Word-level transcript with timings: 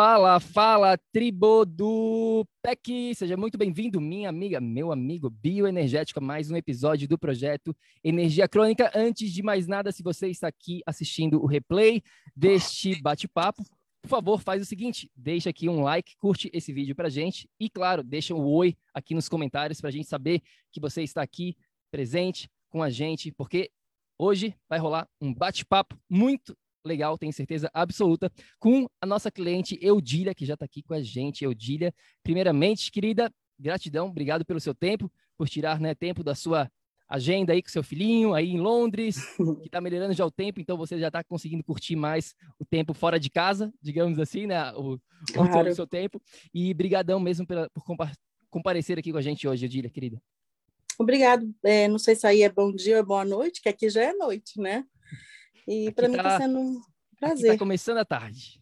Fala, 0.00 0.38
fala, 0.38 0.96
tribo 1.12 1.64
do 1.64 2.46
PEC! 2.62 3.16
Seja 3.16 3.36
muito 3.36 3.58
bem-vindo, 3.58 4.00
minha 4.00 4.28
amiga, 4.28 4.60
meu 4.60 4.92
amigo 4.92 5.28
bioenergético, 5.28 6.22
mais 6.22 6.52
um 6.52 6.56
episódio 6.56 7.08
do 7.08 7.18
projeto 7.18 7.76
Energia 8.04 8.46
Crônica. 8.46 8.92
Antes 8.94 9.32
de 9.32 9.42
mais 9.42 9.66
nada, 9.66 9.90
se 9.90 10.00
você 10.04 10.28
está 10.28 10.46
aqui 10.46 10.82
assistindo 10.86 11.42
o 11.42 11.46
replay 11.46 12.00
deste 12.36 13.02
bate-papo, 13.02 13.64
por 14.00 14.08
favor, 14.08 14.40
faz 14.40 14.62
o 14.62 14.64
seguinte, 14.64 15.10
deixa 15.16 15.50
aqui 15.50 15.68
um 15.68 15.82
like, 15.82 16.16
curte 16.16 16.48
esse 16.52 16.72
vídeo 16.72 16.94
pra 16.94 17.08
gente 17.08 17.50
e, 17.58 17.68
claro, 17.68 18.04
deixa 18.04 18.32
um 18.36 18.46
oi 18.46 18.76
aqui 18.94 19.16
nos 19.16 19.28
comentários 19.28 19.80
pra 19.80 19.90
gente 19.90 20.06
saber 20.06 20.42
que 20.70 20.78
você 20.78 21.02
está 21.02 21.22
aqui 21.22 21.56
presente 21.90 22.48
com 22.70 22.84
a 22.84 22.88
gente, 22.88 23.32
porque 23.32 23.68
hoje 24.16 24.54
vai 24.68 24.78
rolar 24.78 25.08
um 25.20 25.34
bate-papo 25.34 25.98
muito 26.08 26.56
legal, 26.84 27.18
tenho 27.18 27.32
certeza 27.32 27.70
absoluta, 27.72 28.30
com 28.58 28.88
a 29.00 29.06
nossa 29.06 29.30
cliente 29.30 29.78
Eudília, 29.80 30.34
que 30.34 30.46
já 30.46 30.54
está 30.54 30.64
aqui 30.64 30.82
com 30.82 30.94
a 30.94 31.02
gente. 31.02 31.44
Eudília, 31.44 31.94
primeiramente, 32.22 32.90
querida, 32.90 33.32
gratidão, 33.58 34.08
obrigado 34.08 34.44
pelo 34.44 34.60
seu 34.60 34.74
tempo, 34.74 35.10
por 35.36 35.48
tirar 35.48 35.80
né, 35.80 35.94
tempo 35.94 36.22
da 36.22 36.34
sua 36.34 36.70
agenda 37.08 37.54
aí 37.54 37.62
com 37.62 37.70
seu 37.70 37.82
filhinho 37.82 38.34
aí 38.34 38.50
em 38.50 38.60
Londres, 38.60 39.16
que 39.62 39.66
está 39.66 39.80
melhorando 39.80 40.12
já 40.12 40.26
o 40.26 40.30
tempo, 40.30 40.60
então 40.60 40.76
você 40.76 40.98
já 40.98 41.06
está 41.06 41.24
conseguindo 41.24 41.64
curtir 41.64 41.96
mais 41.96 42.34
o 42.58 42.64
tempo 42.64 42.92
fora 42.92 43.18
de 43.18 43.30
casa, 43.30 43.72
digamos 43.80 44.18
assim, 44.18 44.46
né? 44.46 44.72
O, 44.72 45.00
claro. 45.32 45.70
o 45.70 45.74
seu 45.74 45.86
tempo. 45.86 46.20
E 46.52 46.74
brigadão 46.74 47.18
mesmo 47.18 47.46
pela, 47.46 47.70
por 47.70 47.84
compa 47.84 48.12
comparecer 48.50 48.98
aqui 48.98 49.12
com 49.12 49.18
a 49.18 49.22
gente 49.22 49.46
hoje, 49.46 49.66
Eudília, 49.66 49.90
querida. 49.90 50.20
Obrigado. 50.98 51.54
É, 51.62 51.86
não 51.86 51.98
sei 51.98 52.14
se 52.14 52.26
aí 52.26 52.42
é 52.42 52.48
bom 52.48 52.72
dia 52.72 52.98
ou 52.98 53.06
boa 53.06 53.24
noite, 53.24 53.62
que 53.62 53.68
aqui 53.68 53.88
já 53.88 54.02
é 54.02 54.12
noite, 54.12 54.60
né? 54.60 54.84
E 55.70 55.92
para 55.92 56.08
mim 56.08 56.16
está 56.16 56.30
tá 56.30 56.38
sendo 56.38 56.58
um 56.58 56.80
prazer. 57.20 57.52
Está 57.52 57.58
começando 57.58 57.98
a 57.98 58.04
tarde. 58.04 58.58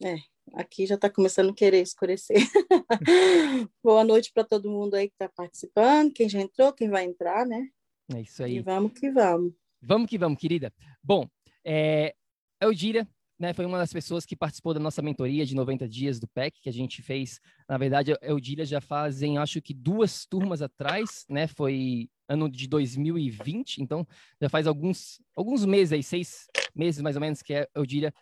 É, 0.00 0.14
aqui 0.54 0.86
já 0.86 0.94
está 0.94 1.10
começando 1.10 1.50
a 1.50 1.54
querer 1.54 1.82
escurecer. 1.82 2.36
Boa 3.82 4.04
noite 4.04 4.30
para 4.32 4.44
todo 4.44 4.70
mundo 4.70 4.94
aí 4.94 5.08
que 5.08 5.14
está 5.14 5.28
participando, 5.28 6.12
quem 6.12 6.28
já 6.28 6.40
entrou, 6.40 6.72
quem 6.72 6.88
vai 6.88 7.02
entrar, 7.04 7.44
né? 7.44 7.68
É 8.14 8.20
isso 8.20 8.44
aí. 8.44 8.58
E 8.58 8.60
vamos 8.60 8.92
que 8.92 9.10
vamos. 9.10 9.52
Vamos 9.82 10.08
que 10.08 10.16
vamos, 10.16 10.38
querida. 10.38 10.72
Bom, 11.02 11.28
é, 11.64 12.14
Eudíria 12.60 13.08
né, 13.42 13.52
foi 13.52 13.66
uma 13.66 13.76
das 13.76 13.92
pessoas 13.92 14.24
que 14.24 14.36
participou 14.36 14.72
da 14.72 14.78
nossa 14.78 15.02
mentoria 15.02 15.44
de 15.44 15.52
90 15.52 15.88
dias 15.88 16.20
do 16.20 16.28
PEC, 16.28 16.60
que 16.62 16.68
a 16.68 16.72
gente 16.72 17.02
fez. 17.02 17.40
Na 17.68 17.76
verdade, 17.76 18.12
a 18.12 18.18
Eudília 18.22 18.64
já 18.64 18.80
fazem, 18.80 19.36
acho 19.36 19.60
que 19.60 19.74
duas 19.74 20.24
turmas 20.24 20.62
atrás, 20.62 21.26
né? 21.28 21.48
Foi 21.48 22.08
ano 22.28 22.48
de 22.48 22.68
2020, 22.68 23.82
então 23.82 24.06
já 24.40 24.48
faz 24.48 24.68
alguns, 24.68 25.20
alguns 25.34 25.64
meses 25.64 25.92
aí, 25.92 26.04
seis 26.04 26.46
meses 26.72 27.02
mais 27.02 27.16
ou 27.16 27.20
menos, 27.20 27.42
que 27.42 27.52
a 27.52 27.66
Eudília 27.74 28.14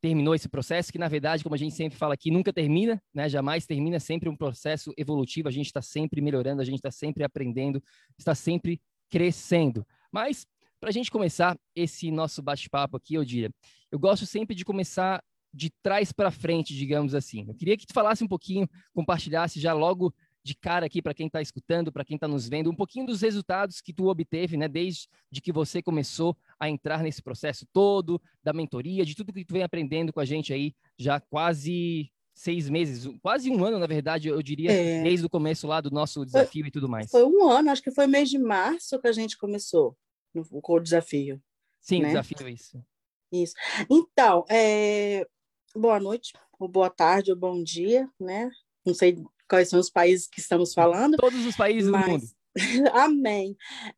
terminou 0.00 0.36
esse 0.36 0.48
processo, 0.48 0.92
que 0.92 0.98
na 0.98 1.08
verdade, 1.08 1.42
como 1.42 1.56
a 1.56 1.58
gente 1.58 1.74
sempre 1.74 1.98
fala 1.98 2.14
aqui, 2.14 2.30
nunca 2.30 2.52
termina, 2.52 3.02
né? 3.12 3.28
Jamais 3.28 3.66
termina, 3.66 3.98
sempre 3.98 4.28
um 4.28 4.36
processo 4.36 4.94
evolutivo, 4.96 5.48
a 5.48 5.52
gente 5.52 5.66
está 5.66 5.82
sempre 5.82 6.20
melhorando, 6.20 6.62
a 6.62 6.64
gente 6.64 6.76
está 6.76 6.92
sempre 6.92 7.24
aprendendo, 7.24 7.82
está 8.16 8.36
sempre 8.36 8.80
crescendo. 9.10 9.84
Mas, 10.12 10.46
para 10.78 10.90
a 10.90 10.92
gente 10.92 11.10
começar 11.10 11.58
esse 11.74 12.08
nosso 12.12 12.40
bate-papo 12.40 12.96
aqui, 12.96 13.14
Eudília, 13.14 13.50
eu 13.92 13.98
gosto 13.98 14.24
sempre 14.24 14.56
de 14.56 14.64
começar 14.64 15.22
de 15.52 15.70
trás 15.82 16.12
para 16.12 16.30
frente, 16.30 16.74
digamos 16.74 17.14
assim. 17.14 17.44
Eu 17.46 17.54
queria 17.54 17.76
que 17.76 17.86
tu 17.86 17.92
falasse 17.92 18.24
um 18.24 18.28
pouquinho, 18.28 18.66
compartilhasse 18.94 19.60
já 19.60 19.74
logo 19.74 20.14
de 20.42 20.56
cara 20.56 20.86
aqui 20.86 21.00
para 21.00 21.14
quem 21.14 21.26
está 21.26 21.40
escutando, 21.40 21.92
para 21.92 22.04
quem 22.04 22.16
está 22.16 22.26
nos 22.26 22.48
vendo, 22.48 22.70
um 22.70 22.74
pouquinho 22.74 23.06
dos 23.06 23.20
resultados 23.20 23.80
que 23.80 23.92
tu 23.92 24.08
obteve, 24.08 24.56
né, 24.56 24.66
desde 24.66 25.08
que 25.40 25.52
você 25.52 25.80
começou 25.80 26.36
a 26.58 26.68
entrar 26.68 27.02
nesse 27.02 27.22
processo 27.22 27.66
todo, 27.72 28.20
da 28.42 28.52
mentoria, 28.52 29.04
de 29.04 29.14
tudo 29.14 29.32
que 29.32 29.44
tu 29.44 29.52
vem 29.52 29.62
aprendendo 29.62 30.12
com 30.12 30.18
a 30.18 30.24
gente 30.24 30.52
aí 30.52 30.74
já 30.98 31.20
quase 31.20 32.10
seis 32.34 32.68
meses, 32.68 33.08
quase 33.22 33.50
um 33.50 33.62
ano, 33.62 33.78
na 33.78 33.86
verdade, 33.86 34.28
eu 34.28 34.42
diria, 34.42 34.72
é. 34.72 35.02
desde 35.02 35.26
o 35.26 35.30
começo 35.30 35.66
lá 35.66 35.80
do 35.80 35.90
nosso 35.90 36.24
desafio 36.24 36.62
foi, 36.62 36.68
e 36.68 36.72
tudo 36.72 36.88
mais. 36.88 37.10
Foi 37.10 37.24
um 37.24 37.48
ano, 37.48 37.70
acho 37.70 37.82
que 37.82 37.90
foi 37.90 38.06
mês 38.06 38.30
de 38.30 38.38
março 38.38 38.98
que 38.98 39.06
a 39.06 39.12
gente 39.12 39.36
começou 39.36 39.96
no, 40.34 40.44
com 40.44 40.72
o 40.72 40.80
desafio. 40.80 41.40
Sim, 41.80 42.00
né? 42.00 42.08
desafio, 42.08 42.48
isso. 42.48 42.82
Isso. 43.32 43.54
Então, 43.88 44.44
é... 44.50 45.26
boa 45.74 45.98
noite, 45.98 46.34
ou 46.58 46.68
boa 46.68 46.90
tarde, 46.90 47.30
ou 47.30 47.36
bom 47.36 47.62
dia, 47.62 48.08
né? 48.20 48.50
Não 48.84 48.92
sei 48.92 49.24
quais 49.48 49.70
são 49.70 49.80
os 49.80 49.88
países 49.88 50.26
que 50.26 50.38
estamos 50.38 50.74
falando. 50.74 51.16
Todos 51.16 51.46
os 51.46 51.56
países 51.56 51.90
mas... 51.90 52.04
do 52.04 52.10
mundo. 52.10 52.26
Amém. 52.92 53.56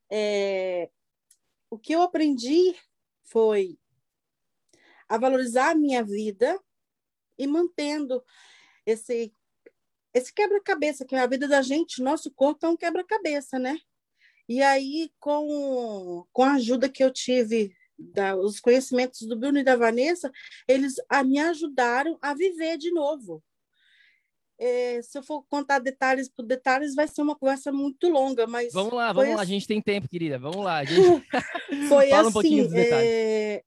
É... 0.08 0.88
O 1.68 1.76
que 1.76 1.92
eu 1.92 2.02
aprendi 2.02 2.76
foi 3.24 3.76
a 5.08 5.18
valorizar 5.18 5.70
a 5.70 5.74
minha 5.74 6.04
vida 6.04 6.58
e 7.36 7.46
mantendo 7.46 8.22
esse 8.86 9.34
esse 10.12 10.32
quebra-cabeça 10.32 11.04
que 11.04 11.16
é 11.16 11.18
a 11.18 11.26
vida 11.26 11.48
da 11.48 11.60
gente, 11.60 12.00
nosso 12.00 12.30
corpo 12.30 12.64
é 12.64 12.68
um 12.68 12.76
quebra-cabeça, 12.76 13.58
né? 13.58 13.76
E 14.48 14.62
aí 14.62 15.10
com 15.18 16.24
com 16.32 16.42
a 16.44 16.54
ajuda 16.54 16.88
que 16.88 17.02
eu 17.02 17.12
tive 17.12 17.74
da, 17.98 18.36
os 18.36 18.60
conhecimentos 18.60 19.20
do 19.26 19.38
Bruno 19.38 19.58
e 19.58 19.64
da 19.64 19.76
Vanessa, 19.76 20.30
eles 20.66 20.94
a, 21.08 21.22
me 21.22 21.38
ajudaram 21.38 22.18
a 22.20 22.34
viver 22.34 22.76
de 22.76 22.90
novo 22.90 23.42
é, 24.58 25.02
se 25.02 25.18
eu 25.18 25.22
for 25.22 25.42
contar 25.48 25.78
detalhes 25.78 26.28
por 26.28 26.44
detalhes, 26.44 26.94
vai 26.94 27.08
ser 27.08 27.22
uma 27.22 27.36
conversa 27.36 27.72
muito 27.72 28.08
longa, 28.08 28.46
mas... 28.46 28.72
Vamos 28.72 28.92
lá, 28.92 29.12
vamos 29.12 29.28
assim... 29.28 29.36
lá, 29.36 29.42
a 29.42 29.46
gente 29.46 29.66
tem 29.66 29.80
tempo, 29.80 30.08
querida, 30.08 30.38
vamos 30.38 30.64
lá. 30.64 30.84
Gente... 30.84 31.88
foi 31.88 32.08
Fala 32.08 32.20
assim, 32.20 32.28
um 32.28 32.32
pouquinho 32.32 32.64
dos 32.64 32.72
detalhes. 32.72 33.10
É... 33.10 33.62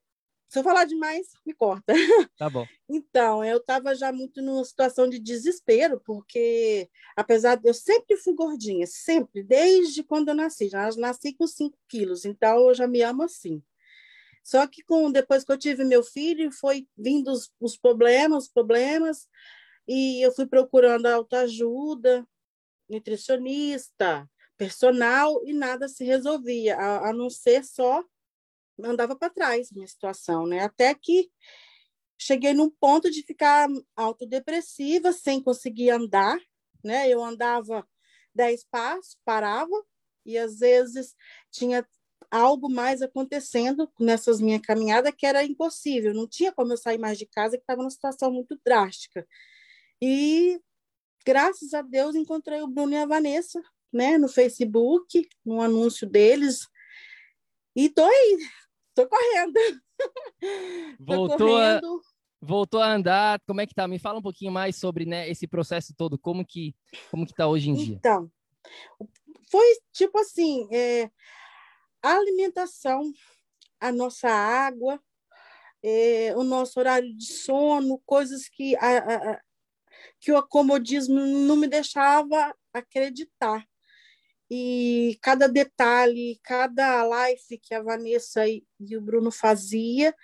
Se 0.50 0.60
eu 0.60 0.64
falar 0.64 0.86
demais, 0.86 1.28
me 1.46 1.54
corta. 1.54 1.94
Tá 2.38 2.50
bom. 2.50 2.66
Então, 2.90 3.44
eu 3.44 3.58
estava 3.58 3.94
já 3.94 4.14
muito 4.14 4.42
numa 4.42 4.64
situação 4.64 5.10
de 5.10 5.20
desespero, 5.20 6.02
porque 6.06 6.90
apesar 7.18 7.56
de 7.56 7.68
eu 7.68 7.74
sempre 7.74 8.16
fui 8.16 8.34
gordinha, 8.34 8.88
sempre, 8.88 9.44
desde 9.44 10.04
quando 10.04 10.30
eu 10.30 10.36
nasci, 10.36 10.70
já 10.70 10.90
nasci 10.96 11.34
com 11.34 11.46
5 11.46 11.78
quilos, 11.90 12.24
então 12.24 12.70
eu 12.70 12.74
já 12.74 12.88
me 12.88 13.02
amo 13.02 13.24
assim. 13.24 13.62
Só 14.48 14.66
que 14.66 14.82
com 14.82 15.12
depois 15.12 15.44
que 15.44 15.52
eu 15.52 15.58
tive 15.58 15.84
meu 15.84 16.02
filho, 16.02 16.54
foi 16.54 16.88
vindo 16.98 17.30
os, 17.30 17.52
os 17.60 17.78
problemas, 17.78 18.48
problemas, 18.48 19.28
e 19.86 20.26
eu 20.26 20.32
fui 20.32 20.46
procurando 20.46 21.06
autoajuda, 21.06 22.26
nutricionista, 22.90 24.26
personal, 24.56 25.46
e 25.46 25.54
nada 25.54 25.90
se 25.90 26.06
resolvia, 26.06 26.78
a, 26.78 27.10
a 27.10 27.14
não 27.14 27.30
ser 27.30 27.66
só 27.66 28.02
andava 28.82 29.18
para 29.18 29.30
trás 29.30 29.70
minha 29.70 29.86
situação, 29.86 30.48
né? 30.48 30.62
Até 30.62 30.96
que 30.96 31.30
cheguei 32.18 32.54
num 32.54 32.70
ponto 32.70 33.12
de 33.12 33.24
ficar 33.24 33.68
autodepressiva, 33.98 35.12
sem 35.12 35.44
conseguir 35.44 35.90
andar, 35.90 36.40
né? 36.82 37.10
Eu 37.10 37.22
andava 37.22 37.86
dez 38.34 38.64
passos, 38.64 39.18
parava, 39.26 39.76
e 40.26 40.38
às 40.38 40.60
vezes 40.60 41.14
tinha 41.52 41.86
algo 42.30 42.70
mais 42.70 43.02
acontecendo 43.02 43.90
nessas 44.00 44.42
minhas 44.42 44.62
caminhadas 44.62 45.14
que 45.16 45.26
era 45.26 45.44
impossível, 45.44 46.14
não 46.14 46.28
tinha 46.28 46.52
como 46.52 46.74
eu 46.74 46.78
sair 46.78 46.98
mais 46.98 47.18
de 47.18 47.26
casa, 47.26 47.58
que 47.58 47.64
estava 47.64 47.82
numa 47.82 47.90
situação 47.90 48.32
muito 48.32 48.60
drástica. 48.66 49.28
E 50.02 50.60
graças 51.26 51.74
a 51.74 51.82
Deus 51.82 52.16
encontrei 52.16 52.62
o 52.62 52.68
Bruno 52.68 52.94
e 52.94 52.98
a 52.98 53.06
Vanessa, 53.06 53.62
né, 53.92 54.18
no 54.18 54.28
Facebook, 54.28 55.28
no 55.46 55.62
anúncio 55.62 56.08
deles. 56.08 56.68
E 57.76 57.90
tô 57.90 58.04
aí, 58.04 58.38
tô 58.94 59.08
correndo. 59.08 59.54
Voltou, 61.00 61.38
tô 61.38 61.48
correndo. 61.48 62.02
A, 62.04 62.46
voltou 62.46 62.82
a 62.82 62.94
andar, 62.94 63.42
como 63.48 63.62
é 63.62 63.66
que 63.66 63.74
tá? 63.74 63.88
Me 63.88 63.98
fala 63.98 64.20
um 64.20 64.22
pouquinho 64.22 64.52
mais 64.52 64.76
sobre 64.76 65.06
né, 65.06 65.30
esse 65.30 65.48
processo 65.48 65.94
todo, 65.96 66.20
como 66.20 66.46
que, 66.46 66.76
como 67.10 67.26
que 67.26 67.34
tá 67.34 67.48
hoje 67.48 67.70
em 67.70 67.74
dia? 67.74 67.96
Então, 67.96 68.30
foi 69.50 69.66
tipo 69.92 70.20
assim, 70.20 70.68
é, 70.72 71.10
a 72.02 72.16
alimentação, 72.16 73.12
a 73.80 73.92
nossa 73.92 74.30
água, 74.30 75.02
é, 75.84 76.36
o 76.36 76.44
nosso 76.44 76.80
horário 76.80 77.16
de 77.16 77.26
sono, 77.26 78.02
coisas 78.06 78.48
que, 78.50 78.76
a, 78.78 78.98
a, 79.34 79.42
que 80.20 80.32
o 80.32 80.38
acomodismo 80.38 81.20
não 81.20 81.56
me 81.56 81.68
deixava 81.68 82.56
acreditar. 82.74 83.66
E 84.50 85.18
cada 85.22 85.48
detalhe, 85.48 86.40
cada 86.42 87.04
live 87.04 87.60
que 87.62 87.74
a 87.74 87.82
Vanessa 87.82 88.48
e, 88.48 88.66
e 88.80 88.96
o 88.96 89.02
Bruno 89.02 89.32
fazia, 89.32 90.16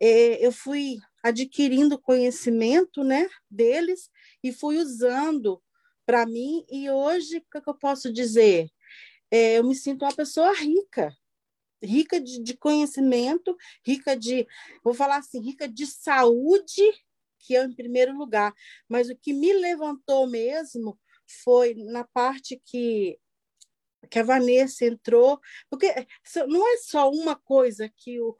é, 0.00 0.44
eu 0.44 0.52
fui 0.52 0.98
adquirindo 1.22 1.98
conhecimento 1.98 3.02
né, 3.02 3.28
deles 3.50 4.10
e 4.42 4.52
fui 4.52 4.76
usando 4.76 5.62
para 6.04 6.26
mim. 6.26 6.66
E 6.70 6.90
hoje, 6.90 7.38
o 7.38 7.62
que 7.62 7.68
eu 7.68 7.74
posso 7.74 8.12
dizer? 8.12 8.68
É, 9.36 9.58
eu 9.58 9.64
me 9.64 9.74
sinto 9.74 10.04
uma 10.04 10.14
pessoa 10.14 10.52
rica, 10.52 11.12
rica 11.82 12.20
de, 12.20 12.40
de 12.40 12.56
conhecimento, 12.56 13.56
rica 13.84 14.16
de, 14.16 14.46
vou 14.84 14.94
falar 14.94 15.16
assim, 15.16 15.40
rica 15.40 15.66
de 15.66 15.88
saúde, 15.88 16.82
que 17.40 17.56
é 17.56 17.64
em 17.64 17.74
primeiro 17.74 18.16
lugar. 18.16 18.54
Mas 18.88 19.10
o 19.10 19.16
que 19.16 19.32
me 19.32 19.52
levantou 19.52 20.28
mesmo 20.28 20.96
foi 21.42 21.74
na 21.74 22.04
parte 22.04 22.62
que 22.64 23.18
que 24.08 24.18
a 24.20 24.22
Vanessa 24.22 24.84
entrou, 24.84 25.40
porque 25.68 25.92
não 26.46 26.74
é 26.74 26.76
só 26.76 27.10
uma 27.10 27.34
coisa 27.34 27.90
que 27.96 28.20
o 28.20 28.36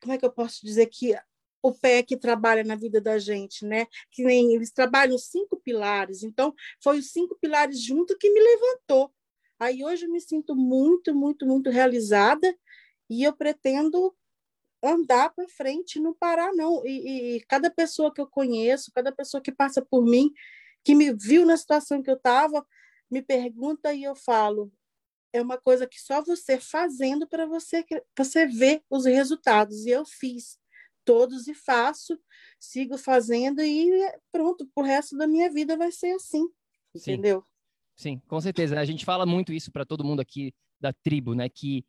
como 0.00 0.12
é 0.12 0.18
que 0.18 0.24
eu 0.24 0.32
posso 0.32 0.64
dizer 0.64 0.86
que 0.86 1.18
o 1.60 1.72
PEC 1.72 2.16
trabalha 2.18 2.62
na 2.62 2.76
vida 2.76 3.00
da 3.00 3.18
gente, 3.18 3.64
né? 3.66 3.86
Que 4.12 4.22
nem 4.22 4.54
eles 4.54 4.70
trabalham 4.70 5.16
os 5.16 5.24
cinco 5.24 5.56
pilares. 5.60 6.22
Então, 6.22 6.54
foi 6.80 7.00
os 7.00 7.10
cinco 7.10 7.36
pilares 7.40 7.82
junto 7.82 8.16
que 8.16 8.30
me 8.30 8.40
levantou. 8.40 9.12
Aí 9.60 9.84
hoje 9.84 10.06
eu 10.06 10.10
me 10.10 10.20
sinto 10.20 10.56
muito, 10.56 11.14
muito, 11.14 11.46
muito 11.46 11.68
realizada 11.68 12.56
e 13.10 13.22
eu 13.22 13.32
pretendo 13.34 14.16
andar 14.82 15.28
para 15.34 15.46
frente, 15.48 16.00
não 16.00 16.14
parar 16.14 16.52
não. 16.54 16.82
E, 16.86 17.36
e, 17.36 17.40
cada 17.42 17.70
pessoa 17.70 18.12
que 18.12 18.22
eu 18.22 18.26
conheço, 18.26 18.90
cada 18.94 19.12
pessoa 19.12 19.42
que 19.42 19.52
passa 19.52 19.82
por 19.82 20.02
mim, 20.02 20.32
que 20.82 20.94
me 20.94 21.12
viu 21.12 21.44
na 21.44 21.58
situação 21.58 22.02
que 22.02 22.10
eu 22.10 22.14
estava, 22.14 22.66
me 23.10 23.20
pergunta 23.20 23.92
e 23.92 24.02
eu 24.02 24.14
falo. 24.14 24.72
É 25.32 25.42
uma 25.42 25.58
coisa 25.58 25.86
que 25.86 26.00
só 26.00 26.22
você 26.22 26.58
fazendo 26.58 27.28
para 27.28 27.46
você 27.46 27.84
você 28.16 28.46
ver 28.46 28.82
os 28.88 29.04
resultados. 29.04 29.84
E 29.84 29.90
eu 29.90 30.06
fiz 30.06 30.58
todos 31.04 31.48
e 31.48 31.54
faço, 31.54 32.18
sigo 32.58 32.96
fazendo 32.96 33.60
e 33.60 33.90
pronto, 34.32 34.68
o 34.74 34.82
resto 34.82 35.16
da 35.18 35.26
minha 35.26 35.50
vida 35.50 35.76
vai 35.76 35.92
ser 35.92 36.12
assim. 36.12 36.48
Sim. 36.96 37.12
Entendeu? 37.12 37.44
Sim, 38.00 38.18
com 38.26 38.40
certeza. 38.40 38.80
A 38.80 38.84
gente 38.86 39.04
fala 39.04 39.26
muito 39.26 39.52
isso 39.52 39.70
para 39.70 39.84
todo 39.84 40.02
mundo 40.02 40.20
aqui 40.20 40.54
da 40.80 40.90
tribo, 40.90 41.34
né? 41.34 41.50
Que 41.50 41.84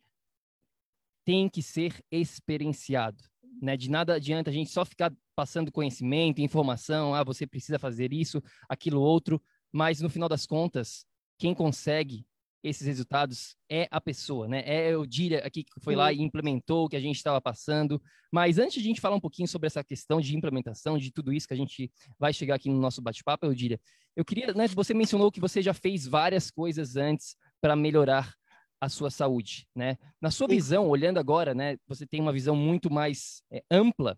tem 1.24 1.48
que 1.48 1.63
ser 1.63 2.04
experienciado. 2.12 3.24
Né? 3.62 3.78
De 3.78 3.90
nada 3.90 4.16
adianta 4.16 4.50
a 4.50 4.54
gente 4.54 4.69
só 4.72 4.84
ficar 4.84 5.13
passando 5.34 5.72
conhecimento, 5.72 6.42
informação, 6.42 7.16
ah, 7.16 7.24
você 7.24 7.48
precisa 7.48 7.80
fazer 7.80 8.12
isso, 8.12 8.44
aquilo 8.68 9.00
outro, 9.00 9.42
mas 9.72 10.02
no 10.02 10.10
final 10.10 10.28
das 10.28 10.46
contas, 10.46 11.06
quem 11.38 11.56
consegue 11.56 12.25
esses 12.63 12.86
resultados 12.86 13.56
é 13.69 13.88
a 13.90 14.00
pessoa, 14.00 14.48
né? 14.48 14.63
É 14.66 14.96
o 14.96 15.06
Dília 15.06 15.40
aqui 15.40 15.63
que 15.63 15.80
foi 15.80 15.96
lá 15.96 16.13
e 16.13 16.22
implementou 16.22 16.86
o 16.86 16.90
que 16.90 16.96
a 16.96 17.00
gente 17.00 17.16
estava 17.16 17.42
passando. 17.42 18.02
Mas 18.31 18.60
antes 18.60 18.75
de 18.75 18.80
a 18.81 18.84
gente 18.84 19.02
falar 19.02 19.16
um 19.16 19.19
pouquinho 19.19 19.48
sobre 19.48 19.68
essa 19.68 19.84
questão 19.84 20.22
de 20.22 20.36
implementação, 20.36 20.98
de 20.98 21.12
tudo 21.12 21.34
isso 21.34 21.48
que 21.48 21.54
a 21.54 21.58
gente 21.58 21.92
vai 22.19 22.31
chegar 22.34 22.56
aqui 22.56 22.69
no 22.69 22.80
nosso 22.80 23.02
bate-papo, 23.02 23.46
Eudília, 23.46 23.80
eu 24.16 24.24
queria, 24.24 24.54
né, 24.54 24.68
você 24.68 24.94
mencionou 24.94 25.31
que 25.31 25.40
você 25.40 25.62
já 25.62 25.74
fez 25.74 26.06
várias 26.06 26.52
coisas 26.52 26.96
antes 26.96 27.36
para 27.60 27.75
melhorar 27.75 28.34
a 28.80 28.90
sua 28.90 29.10
saúde, 29.12 29.68
né? 29.75 29.98
Na 30.19 30.31
sua 30.31 30.48
visão, 30.48 30.88
olhando 30.88 31.19
agora, 31.19 31.54
né, 31.54 31.78
você 31.88 32.06
tem 32.06 32.19
uma 32.19 32.34
visão 32.34 32.56
muito 32.56 32.92
mais 32.92 33.44
é, 33.52 33.63
ampla. 33.69 34.18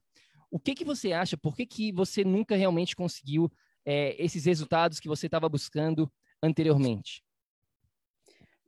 O 0.49 0.59
que 0.59 0.73
que 0.73 0.85
você 0.85 1.11
acha? 1.11 1.37
Por 1.37 1.55
que 1.55 1.65
que 1.65 1.91
você 1.91 2.23
nunca 2.23 2.55
realmente 2.55 2.95
conseguiu 2.95 3.51
é, 3.85 4.15
esses 4.23 4.45
resultados 4.45 4.99
que 4.99 5.07
você 5.07 5.25
estava 5.25 5.49
buscando 5.49 6.11
anteriormente? 6.41 7.23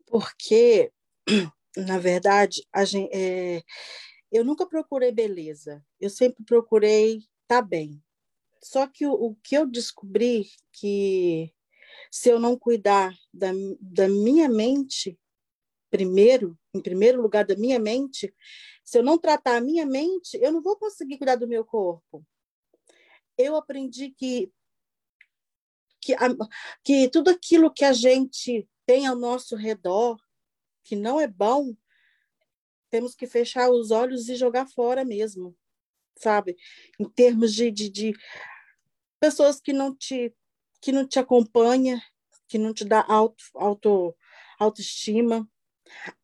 Porque, 0.06 0.92
na 1.78 1.98
verdade, 1.98 2.66
gente, 2.86 3.10
é, 3.14 3.64
eu 4.32 4.44
nunca 4.44 4.66
procurei 4.66 5.12
beleza, 5.12 5.84
eu 6.00 6.10
sempre 6.10 6.44
procurei 6.44 7.18
estar 7.18 7.28
tá 7.48 7.62
bem. 7.62 8.02
Só 8.62 8.88
que 8.88 9.06
o, 9.06 9.14
o, 9.14 9.36
que 9.36 9.56
eu 9.56 9.66
descobri 9.66 10.48
que 10.72 11.54
se 12.12 12.30
eu 12.30 12.40
não 12.40 12.58
cuidar 12.58 13.14
da, 13.34 13.52
da 13.80 14.08
minha 14.08 14.50
mente 14.50 15.20
primeiro, 15.90 16.58
em 16.74 16.82
primeiro 16.82 17.22
lugar 17.22 17.46
da 17.46 17.56
minha 17.56 17.80
mente, 17.80 18.34
se 18.84 18.98
eu 18.98 19.04
não 19.04 19.18
tratar 19.18 19.58
a 19.58 19.62
minha 19.62 19.86
mente, 19.86 20.38
eu 20.42 20.52
não 20.52 20.62
vou 20.62 20.78
conseguir 20.78 21.18
cuidar 21.18 21.36
do 21.36 21.48
meu 21.48 21.64
corpo. 21.64 22.26
Eu 23.38 23.56
aprendi 23.56 24.12
que 24.12 24.52
que, 26.02 26.16
que 26.84 27.10
tudo 27.10 27.32
aquilo 27.32 27.74
que 27.74 27.84
a 27.84 27.92
gente 27.92 28.68
tem 28.86 29.08
ao 29.08 29.16
nosso 29.16 29.56
redor, 29.56 30.18
que 30.84 30.96
não 30.96 31.20
é 31.20 31.28
bom, 31.28 31.76
temos 32.90 33.16
que 33.16 33.28
fechar 33.28 33.70
os 33.70 33.92
olhos 33.92 34.30
e 34.30 34.36
jogar 34.36 34.68
fora 34.68 35.04
mesmo, 35.04 35.56
sabe? 36.18 36.56
Em 37.00 37.10
termos 37.10 37.54
de, 37.54 37.72
de, 37.72 37.90
de 37.90 38.14
pessoas 39.20 39.60
que 39.60 39.74
não 39.74 39.96
te 39.96 40.34
que 40.82 40.92
não 40.92 41.08
te 41.08 41.18
acompanha, 41.18 42.00
que 42.48 42.60
não 42.60 42.72
te 42.72 42.86
dá 42.86 43.04
auto, 43.08 43.44
auto 43.56 44.16
autoestima, 44.60 45.50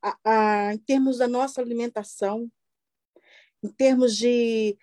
a, 0.02 0.18
a, 0.24 0.74
em 0.74 0.78
termos 0.78 1.18
da 1.18 1.28
nossa 1.28 1.60
alimentação, 1.62 2.52
em 3.64 3.70
termos 3.70 4.16
de 4.16 4.78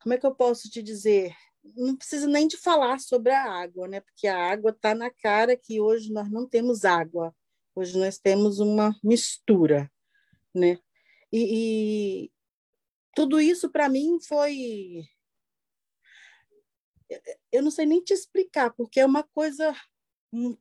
como 0.00 0.14
é 0.14 0.18
que 0.18 0.26
eu 0.26 0.34
posso 0.34 0.68
te 0.68 0.82
dizer 0.82 1.34
não 1.76 1.96
precisa 1.96 2.26
nem 2.26 2.46
de 2.46 2.56
falar 2.56 2.98
sobre 2.98 3.32
a 3.32 3.42
água, 3.42 3.88
né? 3.88 4.00
Porque 4.00 4.26
a 4.26 4.36
água 4.36 4.70
está 4.70 4.94
na 4.94 5.10
cara 5.10 5.56
que 5.56 5.80
hoje 5.80 6.12
nós 6.12 6.30
não 6.30 6.46
temos 6.46 6.84
água. 6.84 7.34
Hoje 7.74 7.98
nós 7.98 8.18
temos 8.18 8.58
uma 8.58 8.94
mistura, 9.02 9.90
né? 10.54 10.78
E, 11.32 12.26
e 12.26 12.32
tudo 13.14 13.40
isso 13.40 13.70
para 13.70 13.88
mim 13.88 14.18
foi 14.20 15.04
eu 17.50 17.62
não 17.62 17.70
sei 17.70 17.84
nem 17.84 18.02
te 18.02 18.14
explicar, 18.14 18.72
porque 18.72 18.98
é 19.00 19.06
uma 19.06 19.22
coisa 19.22 19.74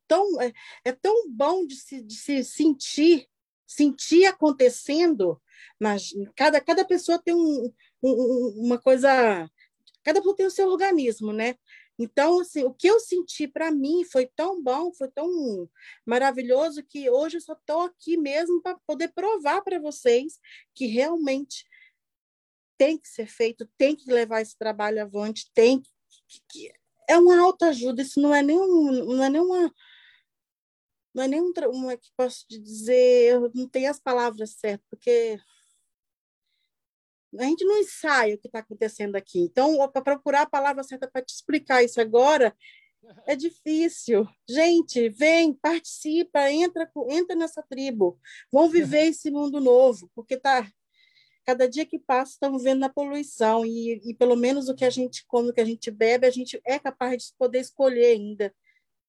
tão 0.08 0.41
é, 0.41 0.53
é 0.84 0.91
tão 0.91 1.29
bom 1.29 1.65
de 1.65 1.75
se, 1.75 2.01
de 2.01 2.15
se 2.15 2.43
sentir 2.43 3.27
sentir 3.65 4.25
acontecendo, 4.25 5.41
mas 5.79 6.13
cada, 6.36 6.60
cada 6.60 6.84
pessoa 6.84 7.17
tem 7.17 7.34
um, 7.34 7.74
um, 8.03 8.65
uma 8.65 8.77
coisa 8.77 9.50
cada 10.03 10.20
pessoa 10.20 10.36
tem 10.36 10.46
o 10.46 10.51
seu 10.51 10.67
organismo, 10.67 11.31
né? 11.31 11.55
Então, 11.98 12.39
assim, 12.39 12.63
o 12.63 12.74
que 12.74 12.88
eu 12.88 13.00
senti 13.00 13.48
para 13.48 13.72
mim 13.72 14.03
foi 14.03 14.25
tão 14.25 14.62
bom, 14.62 14.91
foi 14.93 15.08
tão 15.10 15.70
maravilhoso 16.05 16.84
que 16.84 17.10
hoje 17.10 17.38
eu 17.38 17.41
só 17.41 17.53
estou 17.53 17.81
aqui 17.81 18.17
mesmo 18.17 18.62
para 18.62 18.79
poder 18.88 19.10
provar 19.10 19.62
para 19.62 19.79
vocês 19.79 20.39
que 20.74 20.88
realmente 20.88 21.65
tem 22.77 22.98
que 22.98 23.08
ser 23.08 23.27
feito, 23.27 23.70
tem 23.77 23.96
que 23.96 24.12
levar 24.12 24.41
esse 24.41 24.58
trabalho 24.58 25.03
avante, 25.03 25.51
tem 25.53 25.79
que, 25.79 26.41
que 26.50 26.74
é 27.08 27.17
uma 27.17 27.39
autoajuda, 27.39 28.01
isso 28.01 28.20
não 28.20 28.34
é 28.34 28.41
nem 28.41 28.60
um, 28.60 28.91
não 29.15 29.24
é 29.24 29.29
nem 29.29 29.41
uma 29.41 29.72
não 31.13 31.24
é 31.24 31.27
nem 31.27 31.41
um, 31.41 31.51
uma 31.72 31.98
que 31.98 32.10
posso 32.15 32.46
dizer, 32.50 33.34
eu 33.34 33.51
não 33.53 33.67
tenho 33.67 33.91
as 33.91 34.00
palavras 34.00 34.51
certas, 34.51 34.88
porque 34.89 35.38
a 37.38 37.43
gente 37.43 37.63
não 37.63 37.77
ensaia 37.77 38.35
o 38.35 38.38
que 38.38 38.47
está 38.47 38.59
acontecendo 38.59 39.15
aqui. 39.15 39.39
Então, 39.39 39.77
para 39.91 40.01
procurar 40.01 40.41
a 40.41 40.50
palavra 40.50 40.83
certa 40.83 41.09
para 41.09 41.21
te 41.21 41.33
explicar 41.33 41.83
isso 41.83 42.01
agora, 42.01 42.55
é 43.25 43.35
difícil. 43.35 44.27
Gente, 44.47 45.09
vem, 45.09 45.53
participa, 45.53 46.51
entra, 46.51 46.89
entra 47.09 47.35
nessa 47.35 47.63
tribo. 47.63 48.19
Vão 48.51 48.69
viver 48.69 49.07
esse 49.07 49.31
mundo 49.31 49.59
novo, 49.59 50.09
porque 50.13 50.38
tá 50.38 50.67
cada 51.45 51.67
dia 51.67 51.85
que 51.85 51.97
passa 51.97 52.33
estamos 52.33 52.63
vendo 52.63 52.83
a 52.83 52.89
poluição 52.89 53.65
e, 53.65 54.00
e 54.05 54.13
pelo 54.13 54.35
menos 54.35 54.69
o 54.69 54.75
que 54.75 54.85
a 54.85 54.89
gente 54.89 55.25
come, 55.25 55.50
o 55.50 55.53
que 55.53 55.61
a 55.61 55.65
gente 55.65 55.89
bebe, 55.89 56.27
a 56.27 56.31
gente 56.31 56.61
é 56.65 56.77
capaz 56.77 57.23
de 57.23 57.33
poder 57.38 57.59
escolher 57.59 58.05
ainda, 58.05 58.53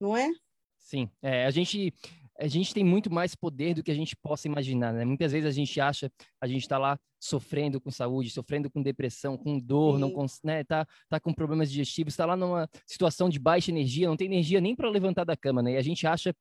não 0.00 0.16
é? 0.16 0.30
Sim, 0.78 1.10
é, 1.20 1.44
a 1.44 1.50
gente 1.50 1.92
a 2.38 2.46
gente 2.46 2.72
tem 2.72 2.84
muito 2.84 3.12
mais 3.12 3.34
poder 3.34 3.74
do 3.74 3.82
que 3.82 3.90
a 3.90 3.94
gente 3.94 4.16
possa 4.16 4.48
imaginar, 4.48 4.92
né? 4.92 5.04
Muitas 5.04 5.32
vezes 5.32 5.46
a 5.46 5.52
gente 5.52 5.80
acha, 5.80 6.10
a 6.40 6.46
gente 6.46 6.62
está 6.62 6.78
lá 6.78 6.98
sofrendo 7.20 7.80
com 7.80 7.90
saúde, 7.90 8.30
sofrendo 8.30 8.70
com 8.70 8.82
depressão, 8.82 9.36
com 9.36 9.58
dor, 9.58 9.94
Sim. 9.94 10.00
não 10.00 10.10
com, 10.10 10.26
né, 10.42 10.64
tá, 10.64 10.86
tá 11.08 11.20
com 11.20 11.32
problemas 11.32 11.70
digestivos, 11.70 12.14
está 12.14 12.26
lá 12.26 12.36
numa 12.36 12.68
situação 12.86 13.28
de 13.28 13.38
baixa 13.38 13.70
energia, 13.70 14.08
não 14.08 14.16
tem 14.16 14.26
energia 14.26 14.60
nem 14.60 14.74
para 14.74 14.90
levantar 14.90 15.24
da 15.24 15.36
cama, 15.36 15.62
né? 15.62 15.72
E 15.72 15.76
a 15.76 15.82
gente 15.82 16.06
acha 16.06 16.34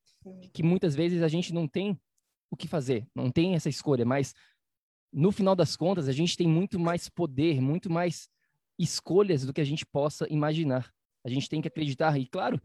que 0.54 0.64
muitas 0.64 0.96
vezes 0.96 1.22
a 1.22 1.28
gente 1.28 1.54
não 1.54 1.68
tem 1.68 2.00
o 2.50 2.58
que 2.58 2.68
fazer, 2.68 3.06
não 3.16 3.30
tem 3.30 3.54
essa 3.54 3.70
escolha, 3.70 4.06
mas 4.06 4.34
no 5.14 5.32
final 5.32 5.56
das 5.56 5.76
contas 5.76 6.08
a 6.08 6.12
gente 6.12 6.36
tem 6.36 6.48
muito 6.48 6.80
mais 6.80 7.10
poder, 7.10 7.62
muito 7.62 7.90
mais 7.90 8.28
escolhas 8.80 9.46
do 9.46 9.54
que 9.54 9.62
a 9.62 9.66
gente 9.66 9.86
possa 9.86 10.26
imaginar. 10.30 10.92
A 11.24 11.30
gente 11.30 11.48
tem 11.48 11.62
que 11.62 11.68
acreditar, 11.68 12.18
e 12.18 12.26
claro, 12.26 12.60